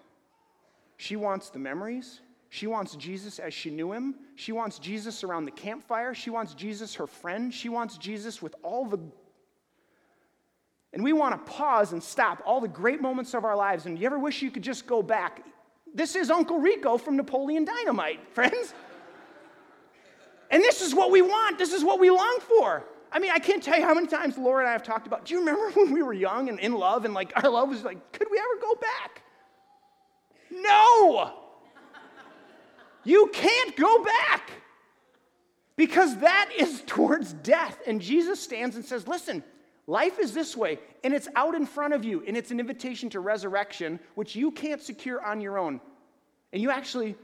She 0.99 1.17
wants 1.17 1.49
the 1.49 1.59
memories. 1.59 2.21
She 2.51 2.67
wants 2.67 2.97
Jesus 2.97 3.39
as 3.39 3.55
she 3.55 3.71
knew 3.71 3.93
him. 3.93 4.15
She 4.35 4.53
wants 4.53 4.79
Jesus 4.79 5.25
around 5.25 5.47
the 5.47 5.53
campfire. 5.53 6.15
She 6.15 6.31
wants 6.31 6.55
Jesus, 6.55 6.95
her 6.97 7.07
friend. 7.07 7.53
She 7.53 7.71
wants 7.71 7.97
Jesus 7.97 8.43
with 8.43 8.55
all 8.63 8.85
the 8.85 9.01
and 10.93 11.03
we 11.03 11.13
want 11.13 11.35
to 11.35 11.53
pause 11.53 11.93
and 11.93 12.03
stop 12.03 12.43
all 12.45 12.61
the 12.61 12.69
great 12.69 13.01
moments 13.01 13.35
of 13.35 13.45
our 13.45 13.57
lives. 13.57 13.87
And 13.87 13.99
you 13.99 14.07
ever 14.07 14.19
wish 14.19 14.43
you 14.43 14.51
could 14.51 14.63
just 14.63 14.87
go 14.87 15.03
back? 15.03 15.45
This 15.95 16.17
is 16.17 16.31
Uncle 16.31 16.59
Rico 16.59 16.97
from 16.97 17.17
Napoleon 17.17 17.65
Dynamite, 17.65 18.21
friends. 18.33 18.75
And 20.51 20.63
this 20.63 20.81
is 20.81 20.95
what 20.95 21.11
we 21.11 21.21
want. 21.21 21.59
This 21.59 21.73
is 21.73 21.85
what 21.85 22.01
we 22.01 22.11
long 22.11 22.39
for. 22.41 22.85
I 23.11 23.19
mean, 23.19 23.31
I 23.31 23.39
can't 23.39 23.63
tell 23.63 23.79
you 23.79 23.85
how 23.85 23.95
many 23.95 24.07
times 24.07 24.37
Laura 24.37 24.61
and 24.61 24.69
I 24.69 24.73
have 24.73 24.83
talked 24.83 25.07
about. 25.07 25.25
Do 25.25 25.35
you 25.35 25.41
remember 25.41 25.71
when 25.79 25.93
we 25.93 26.03
were 26.03 26.13
young 26.13 26.49
and 26.49 26.59
in 26.59 26.75
love 26.75 27.05
and 27.05 27.15
like 27.15 27.33
our 27.43 27.51
love 27.51 27.69
was 27.69 27.85
like, 27.85 28.13
could 28.13 28.29
we 28.31 28.39
ever 28.39 28.61
go 28.61 28.75
back? 28.77 29.23
No! 30.51 31.33
You 33.05 33.31
can't 33.33 33.77
go 33.77 34.05
back 34.05 34.51
because 35.77 36.19
that 36.19 36.51
is 36.57 36.83
towards 36.87 37.33
death. 37.33 37.81
And 37.87 38.01
Jesus 38.01 38.41
stands 38.41 38.77
and 38.77 38.85
says, 38.85 39.07
listen, 39.07 39.43
Life 39.89 40.19
is 40.19 40.35
this 40.35 40.55
way, 40.55 40.79
and 41.03 41.15
it's 41.15 41.29
out 41.35 41.55
in 41.55 41.65
front 41.65 41.95
of 41.95 42.05
you, 42.05 42.23
and 42.27 42.37
it's 42.37 42.51
an 42.51 42.61
invitation 42.61 43.09
to 43.09 43.21
resurrection, 43.21 43.99
which 44.17 44.37
you 44.37 44.51
can't 44.51 44.83
secure 44.83 45.25
on 45.25 45.41
your 45.41 45.59
own. 45.59 45.81
And 46.53 46.61
you 46.61 46.71
actually, 46.71 47.17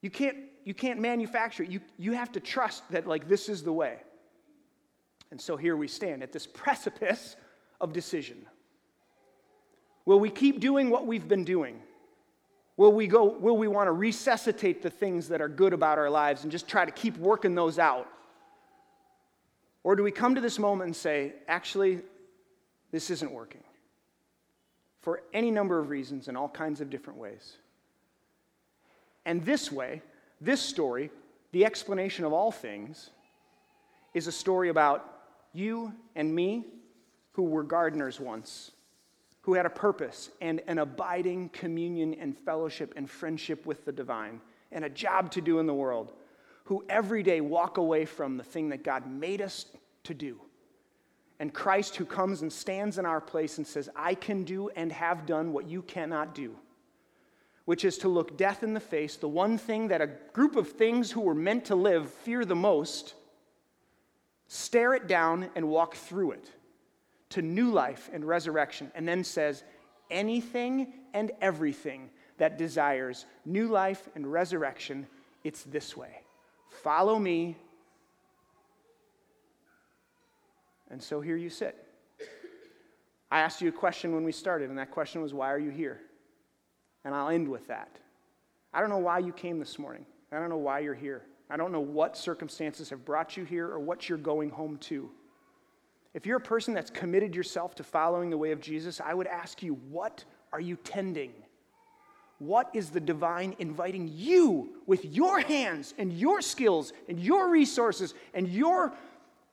you 0.00 0.08
can't, 0.08 0.38
you 0.64 0.72
can't 0.72 0.98
manufacture 0.98 1.64
it. 1.64 1.70
You, 1.70 1.82
you 1.98 2.12
have 2.12 2.32
to 2.32 2.40
trust 2.40 2.90
that, 2.90 3.06
like, 3.06 3.28
this 3.28 3.50
is 3.50 3.62
the 3.62 3.72
way. 3.72 3.98
And 5.30 5.38
so 5.38 5.58
here 5.58 5.76
we 5.76 5.88
stand 5.88 6.22
at 6.22 6.32
this 6.32 6.46
precipice 6.54 7.36
of 7.82 7.92
decision. 7.92 8.46
Will 10.06 10.18
we 10.18 10.30
keep 10.30 10.60
doing 10.60 10.88
what 10.88 11.06
we've 11.06 11.28
been 11.28 11.44
doing? 11.44 11.82
Will 12.78 12.94
we 12.94 13.06
go, 13.06 13.24
will 13.24 13.58
we 13.58 13.68
want 13.68 13.88
to 13.88 13.92
resuscitate 13.92 14.80
the 14.80 14.88
things 14.88 15.28
that 15.28 15.42
are 15.42 15.50
good 15.50 15.74
about 15.74 15.98
our 15.98 16.08
lives 16.08 16.44
and 16.44 16.50
just 16.50 16.66
try 16.66 16.86
to 16.86 16.92
keep 16.92 17.18
working 17.18 17.54
those 17.54 17.78
out? 17.78 18.08
Or 19.84 19.96
do 19.96 20.02
we 20.02 20.10
come 20.10 20.34
to 20.34 20.40
this 20.40 20.58
moment 20.58 20.88
and 20.88 20.96
say, 20.96 21.34
actually, 21.46 22.00
this 22.90 23.10
isn't 23.10 23.32
working? 23.32 23.62
For 25.00 25.22
any 25.32 25.50
number 25.50 25.78
of 25.78 25.88
reasons 25.88 26.28
in 26.28 26.36
all 26.36 26.48
kinds 26.48 26.80
of 26.80 26.90
different 26.90 27.18
ways. 27.18 27.56
And 29.24 29.44
this 29.44 29.70
way, 29.70 30.02
this 30.40 30.60
story, 30.60 31.10
the 31.52 31.64
explanation 31.64 32.24
of 32.24 32.32
all 32.32 32.50
things, 32.50 33.10
is 34.14 34.26
a 34.26 34.32
story 34.32 34.68
about 34.68 35.04
you 35.52 35.92
and 36.14 36.34
me 36.34 36.66
who 37.32 37.44
were 37.44 37.62
gardeners 37.62 38.18
once, 38.18 38.72
who 39.42 39.54
had 39.54 39.66
a 39.66 39.70
purpose 39.70 40.30
and 40.40 40.60
an 40.66 40.78
abiding 40.78 41.48
communion 41.50 42.14
and 42.14 42.36
fellowship 42.36 42.92
and 42.96 43.08
friendship 43.08 43.64
with 43.64 43.84
the 43.84 43.92
divine, 43.92 44.40
and 44.72 44.84
a 44.84 44.90
job 44.90 45.30
to 45.30 45.40
do 45.40 45.58
in 45.58 45.66
the 45.66 45.74
world 45.74 46.12
who 46.68 46.84
every 46.90 47.22
day 47.22 47.40
walk 47.40 47.78
away 47.78 48.04
from 48.04 48.36
the 48.36 48.44
thing 48.44 48.68
that 48.68 48.84
God 48.84 49.10
made 49.10 49.40
us 49.40 49.64
to 50.04 50.12
do. 50.12 50.38
And 51.40 51.54
Christ, 51.54 51.96
who 51.96 52.04
comes 52.04 52.42
and 52.42 52.52
stands 52.52 52.98
in 52.98 53.06
our 53.06 53.22
place 53.22 53.56
and 53.56 53.66
says, 53.66 53.88
I 53.96 54.14
can 54.14 54.44
do 54.44 54.68
and 54.76 54.92
have 54.92 55.24
done 55.24 55.54
what 55.54 55.66
you 55.66 55.80
cannot 55.80 56.34
do, 56.34 56.54
which 57.64 57.86
is 57.86 57.96
to 57.98 58.08
look 58.08 58.36
death 58.36 58.62
in 58.62 58.74
the 58.74 58.80
face, 58.80 59.16
the 59.16 59.26
one 59.26 59.56
thing 59.56 59.88
that 59.88 60.02
a 60.02 60.10
group 60.34 60.56
of 60.56 60.72
things 60.72 61.10
who 61.10 61.22
were 61.22 61.34
meant 61.34 61.64
to 61.64 61.74
live 61.74 62.10
fear 62.10 62.44
the 62.44 62.54
most, 62.54 63.14
stare 64.48 64.92
it 64.92 65.06
down 65.06 65.48
and 65.56 65.70
walk 65.70 65.94
through 65.94 66.32
it 66.32 66.50
to 67.30 67.40
new 67.40 67.70
life 67.70 68.10
and 68.12 68.26
resurrection, 68.26 68.92
and 68.94 69.08
then 69.08 69.24
says, 69.24 69.64
Anything 70.10 70.92
and 71.14 71.30
everything 71.40 72.10
that 72.36 72.58
desires 72.58 73.24
new 73.46 73.68
life 73.68 74.06
and 74.14 74.30
resurrection, 74.30 75.06
it's 75.44 75.62
this 75.62 75.96
way. 75.96 76.20
Follow 76.82 77.18
me. 77.18 77.56
And 80.90 81.02
so 81.02 81.20
here 81.20 81.36
you 81.36 81.50
sit. 81.50 81.76
I 83.30 83.40
asked 83.40 83.60
you 83.60 83.68
a 83.68 83.72
question 83.72 84.14
when 84.14 84.24
we 84.24 84.32
started, 84.32 84.70
and 84.70 84.78
that 84.78 84.90
question 84.90 85.20
was, 85.20 85.34
Why 85.34 85.52
are 85.52 85.58
you 85.58 85.70
here? 85.70 86.00
And 87.04 87.14
I'll 87.14 87.28
end 87.28 87.48
with 87.48 87.66
that. 87.68 87.98
I 88.72 88.80
don't 88.80 88.90
know 88.90 88.98
why 88.98 89.18
you 89.18 89.32
came 89.32 89.58
this 89.58 89.78
morning. 89.78 90.04
I 90.32 90.38
don't 90.38 90.48
know 90.48 90.56
why 90.56 90.80
you're 90.80 90.94
here. 90.94 91.22
I 91.50 91.56
don't 91.56 91.72
know 91.72 91.80
what 91.80 92.16
circumstances 92.16 92.90
have 92.90 93.04
brought 93.04 93.36
you 93.36 93.44
here 93.44 93.66
or 93.66 93.78
what 93.78 94.08
you're 94.08 94.18
going 94.18 94.50
home 94.50 94.76
to. 94.78 95.10
If 96.14 96.26
you're 96.26 96.36
a 96.36 96.40
person 96.40 96.74
that's 96.74 96.90
committed 96.90 97.34
yourself 97.34 97.74
to 97.76 97.84
following 97.84 98.30
the 98.30 98.36
way 98.36 98.50
of 98.50 98.60
Jesus, 98.60 99.00
I 99.00 99.14
would 99.14 99.26
ask 99.26 99.62
you, 99.62 99.74
What 99.90 100.24
are 100.52 100.60
you 100.60 100.76
tending? 100.76 101.32
What 102.38 102.70
is 102.72 102.90
the 102.90 103.00
divine 103.00 103.56
inviting 103.58 104.10
you 104.12 104.70
with 104.86 105.04
your 105.04 105.40
hands 105.40 105.92
and 105.98 106.12
your 106.12 106.40
skills 106.40 106.92
and 107.08 107.18
your 107.18 107.48
resources 107.50 108.14
and 108.32 108.48
your 108.48 108.92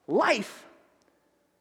life 0.08 0.66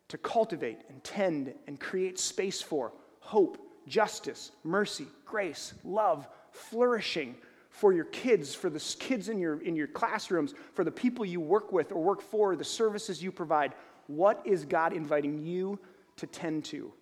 to 0.08 0.18
cultivate 0.18 0.80
and 0.88 1.02
tend 1.02 1.54
and 1.66 1.80
create 1.80 2.18
space 2.18 2.60
for 2.60 2.92
hope, 3.20 3.58
justice, 3.88 4.52
mercy, 4.64 5.06
grace, 5.24 5.72
love, 5.82 6.28
flourishing, 6.52 7.34
for 7.74 7.92
your 7.92 8.04
kids, 8.04 8.54
for 8.54 8.70
the 8.70 8.78
kids 9.00 9.28
in 9.28 9.40
your, 9.40 9.60
in 9.62 9.74
your 9.74 9.88
classrooms, 9.88 10.54
for 10.74 10.84
the 10.84 10.92
people 10.92 11.24
you 11.24 11.40
work 11.40 11.72
with 11.72 11.90
or 11.90 12.00
work 12.00 12.22
for, 12.22 12.54
the 12.54 12.62
services 12.62 13.20
you 13.20 13.32
provide. 13.32 13.74
What 14.06 14.40
is 14.44 14.64
God 14.64 14.92
inviting 14.92 15.44
you 15.44 15.80
to 16.18 16.26
tend 16.28 16.64
to? 16.66 16.92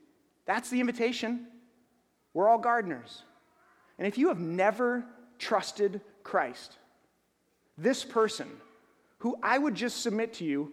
That's 0.47 0.71
the 0.71 0.81
invitation. 0.81 1.47
We're 2.33 2.49
all 2.49 2.57
gardeners. 2.57 3.23
And 4.03 4.09
if 4.09 4.19
you 4.19 4.27
have 4.31 4.41
never 4.41 5.05
trusted 5.39 6.01
Christ, 6.25 6.77
this 7.79 8.05
person, 8.05 8.49
who 9.19 9.37
I 9.41 9.57
would 9.57 9.77
just 9.77 10.03
submit 10.03 10.35
to 10.35 10.45
you, 10.45 10.73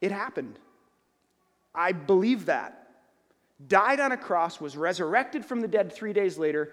it 0.00 0.10
happened. 0.10 0.58
I 1.74 1.92
believe 1.92 2.46
that. 2.46 2.88
Died 3.68 4.00
on 4.00 4.12
a 4.12 4.16
cross, 4.16 4.58
was 4.58 4.74
resurrected 4.74 5.44
from 5.44 5.60
the 5.60 5.68
dead 5.68 5.92
three 5.92 6.14
days 6.14 6.38
later, 6.38 6.72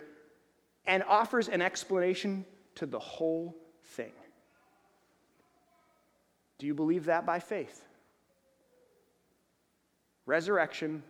and 0.85 1.03
offers 1.03 1.49
an 1.49 1.61
explanation 1.61 2.45
to 2.75 2.85
the 2.85 2.99
whole 2.99 3.53
thing. 3.83 4.13
Do 6.59 6.65
you 6.65 6.73
believe 6.73 7.03
that 7.07 7.25
by 7.25 7.39
faith? 7.39 7.83
Resurrection 10.25 11.03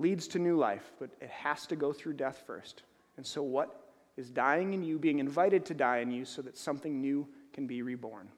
leads 0.00 0.26
to 0.26 0.40
new 0.40 0.56
life, 0.56 0.90
but 0.98 1.10
it 1.20 1.30
has 1.30 1.68
to 1.68 1.76
go 1.76 1.92
through 1.92 2.14
death 2.14 2.42
first. 2.48 2.82
And 3.16 3.24
so, 3.24 3.44
what 3.44 3.78
is 4.16 4.30
dying 4.30 4.74
in 4.74 4.82
you 4.82 4.98
being 4.98 5.18
invited 5.18 5.64
to 5.66 5.74
die 5.74 5.98
in 5.98 6.10
you 6.10 6.24
so 6.24 6.42
that 6.42 6.56
something 6.56 7.00
new 7.00 7.26
can 7.52 7.66
be 7.66 7.82
reborn? 7.82 8.28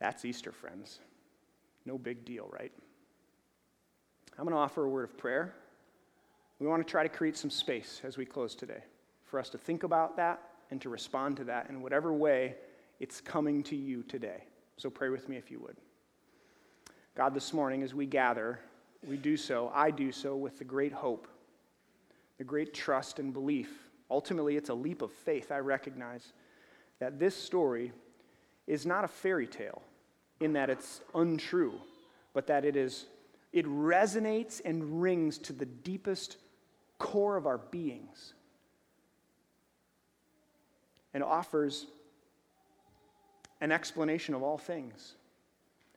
That's 0.00 0.24
Easter, 0.24 0.52
friends. 0.52 1.00
No 1.84 1.98
big 1.98 2.24
deal, 2.24 2.48
right? 2.52 2.72
I'm 4.38 4.44
going 4.44 4.54
to 4.54 4.60
offer 4.60 4.84
a 4.84 4.88
word 4.88 5.04
of 5.04 5.16
prayer. 5.16 5.54
We 6.58 6.66
want 6.66 6.84
to 6.86 6.90
try 6.90 7.02
to 7.02 7.08
create 7.08 7.36
some 7.36 7.50
space 7.50 8.00
as 8.04 8.16
we 8.16 8.24
close 8.24 8.54
today 8.54 8.82
for 9.24 9.38
us 9.38 9.48
to 9.50 9.58
think 9.58 9.82
about 9.82 10.16
that 10.16 10.40
and 10.70 10.80
to 10.82 10.88
respond 10.88 11.36
to 11.38 11.44
that 11.44 11.68
in 11.70 11.80
whatever 11.80 12.12
way 12.12 12.56
it's 13.00 13.20
coming 13.20 13.62
to 13.64 13.76
you 13.76 14.02
today. 14.04 14.44
So 14.76 14.90
pray 14.90 15.08
with 15.08 15.28
me 15.28 15.36
if 15.36 15.50
you 15.50 15.60
would. 15.60 15.76
God, 17.16 17.34
this 17.34 17.52
morning 17.52 17.82
as 17.82 17.94
we 17.94 18.06
gather, 18.06 18.60
we 19.06 19.16
do 19.16 19.36
so, 19.36 19.72
I 19.74 19.90
do 19.90 20.12
so 20.12 20.36
with 20.36 20.58
the 20.58 20.64
great 20.64 20.92
hope, 20.92 21.28
the 22.38 22.44
great 22.44 22.74
trust 22.74 23.18
and 23.18 23.32
belief. 23.32 23.87
Ultimately, 24.10 24.56
it's 24.56 24.70
a 24.70 24.74
leap 24.74 25.02
of 25.02 25.12
faith. 25.12 25.52
I 25.52 25.58
recognize 25.58 26.32
that 26.98 27.18
this 27.18 27.36
story 27.36 27.92
is 28.66 28.86
not 28.86 29.04
a 29.04 29.08
fairy 29.08 29.46
tale 29.46 29.82
in 30.40 30.52
that 30.54 30.70
it's 30.70 31.00
untrue, 31.14 31.74
but 32.32 32.46
that 32.46 32.64
it 32.64 32.76
is 32.76 33.06
it 33.52 33.66
resonates 33.66 34.60
and 34.64 35.00
rings 35.00 35.38
to 35.38 35.52
the 35.52 35.64
deepest 35.64 36.36
core 36.98 37.36
of 37.36 37.46
our 37.46 37.58
beings 37.58 38.34
and 41.14 41.22
offers 41.22 41.86
an 43.60 43.72
explanation 43.72 44.34
of 44.34 44.42
all 44.42 44.58
things, 44.58 45.14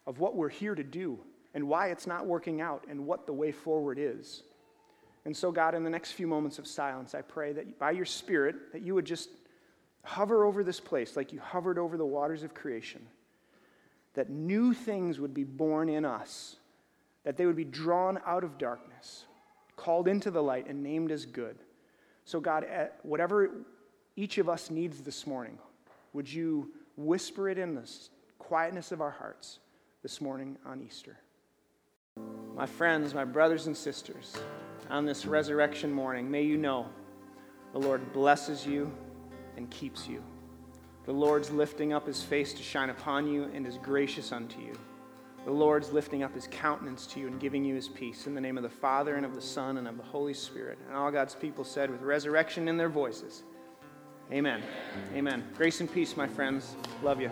of 0.08 0.20
what 0.20 0.36
we're 0.36 0.50
here 0.50 0.76
to 0.76 0.84
do 0.84 1.20
and 1.54 1.68
why 1.68 1.88
it's 1.88 2.08
not 2.08 2.26
working 2.26 2.62
out 2.62 2.86
and 2.90 3.06
what 3.06 3.26
the 3.26 3.34
way 3.34 3.52
forward 3.52 4.00
is. 4.00 4.44
And 5.26 5.38
so, 5.38 5.52
God, 5.52 5.76
in 5.76 5.84
the 5.84 5.90
next 5.90 6.12
few 6.12 6.28
moments 6.28 6.58
of 6.58 6.66
silence, 6.66 7.14
I 7.14 7.22
pray 7.22 7.54
that 7.54 7.78
by 7.78 7.92
your 7.92 8.06
Spirit, 8.06 8.72
that 8.72 8.82
you 8.82 8.96
would 8.96 9.06
just 9.06 9.30
hover 10.04 10.46
over 10.46 10.64
this 10.64 10.80
place 10.80 11.16
like 11.16 11.32
you 11.32 11.40
hovered 11.40 11.78
over 11.78 11.96
the 11.96 12.06
waters 12.06 12.44
of 12.44 12.54
creation, 12.54 13.02
that 14.16 14.30
new 14.30 14.74
things 14.74 15.20
would 15.20 15.34
be 15.34 15.44
born 15.44 15.90
in 15.90 16.06
us, 16.06 16.56
that 17.24 17.38
they 17.38 17.46
would 17.46 17.56
be 17.56 17.64
drawn 17.64 18.20
out 18.26 18.44
of 18.44 18.58
darkness, 18.58 19.26
called 19.76 20.08
into 20.08 20.32
the 20.32 20.42
light, 20.42 20.68
and 20.68 20.82
named 20.82 21.12
as 21.12 21.26
good. 21.26 21.56
So, 22.26 22.40
God, 22.40 22.66
whatever 23.04 23.52
each 24.16 24.40
of 24.40 24.50
us 24.50 24.72
needs 24.72 25.02
this 25.02 25.28
morning, 25.28 25.60
would 26.14 26.32
you 26.32 26.72
whisper 26.98 27.48
it 27.48 27.58
in 27.58 27.76
the 27.76 27.90
quietness 28.40 28.92
of 28.92 29.02
our 29.02 29.12
hearts 29.12 29.60
this 30.02 30.20
morning 30.20 30.58
on 30.66 30.82
Easter? 30.82 31.18
My 32.62 32.68
friends, 32.68 33.16
my 33.16 33.26
brothers 33.26 33.66
and 33.66 33.76
sisters, 33.76 34.36
on 34.90 35.04
this 35.04 35.26
resurrection 35.26 35.92
morning, 35.92 36.30
may 36.30 36.44
you 36.44 36.58
know 36.58 36.88
the 37.74 37.80
Lord 37.80 38.14
blesses 38.14 38.68
you 38.68 38.92
and 39.58 39.68
keeps 39.72 40.08
you. 40.08 40.24
The 41.06 41.12
Lord's 41.12 41.50
lifting 41.50 41.92
up 41.92 42.06
his 42.06 42.22
face 42.22 42.54
to 42.54 42.62
shine 42.62 42.92
upon 42.92 43.26
you 43.26 43.46
and 43.54 43.66
is 43.66 43.80
gracious 43.80 44.32
unto 44.32 44.60
you. 44.60 44.74
The 45.44 45.52
Lord's 45.52 45.92
lifting 45.92 46.22
up 46.22 46.36
his 46.36 46.48
countenance 46.52 47.08
to 47.08 47.20
you 47.20 47.26
and 47.26 47.40
giving 47.40 47.66
you 47.66 47.74
his 47.74 47.88
peace. 47.88 48.28
In 48.28 48.36
the 48.36 48.42
name 48.42 48.58
of 48.58 48.64
the 48.64 48.70
Father, 48.70 49.16
and 49.16 49.26
of 49.26 49.34
the 49.34 49.42
Son, 49.42 49.78
and 49.78 49.88
of 49.88 49.98
the 49.98 50.04
Holy 50.04 50.36
Spirit. 50.36 50.78
And 50.88 50.96
all 50.96 51.10
God's 51.10 51.34
people 51.34 51.64
said, 51.64 51.90
with 51.90 52.04
resurrection 52.04 52.68
in 52.68 52.78
their 52.78 52.90
voices, 52.90 53.42
Amen. 54.32 54.62
Amen. 55.14 55.44
Grace 55.58 55.82
and 55.82 55.92
peace, 55.92 56.16
my 56.16 56.28
friends. 56.28 56.76
Love 57.02 57.20
you. 57.20 57.32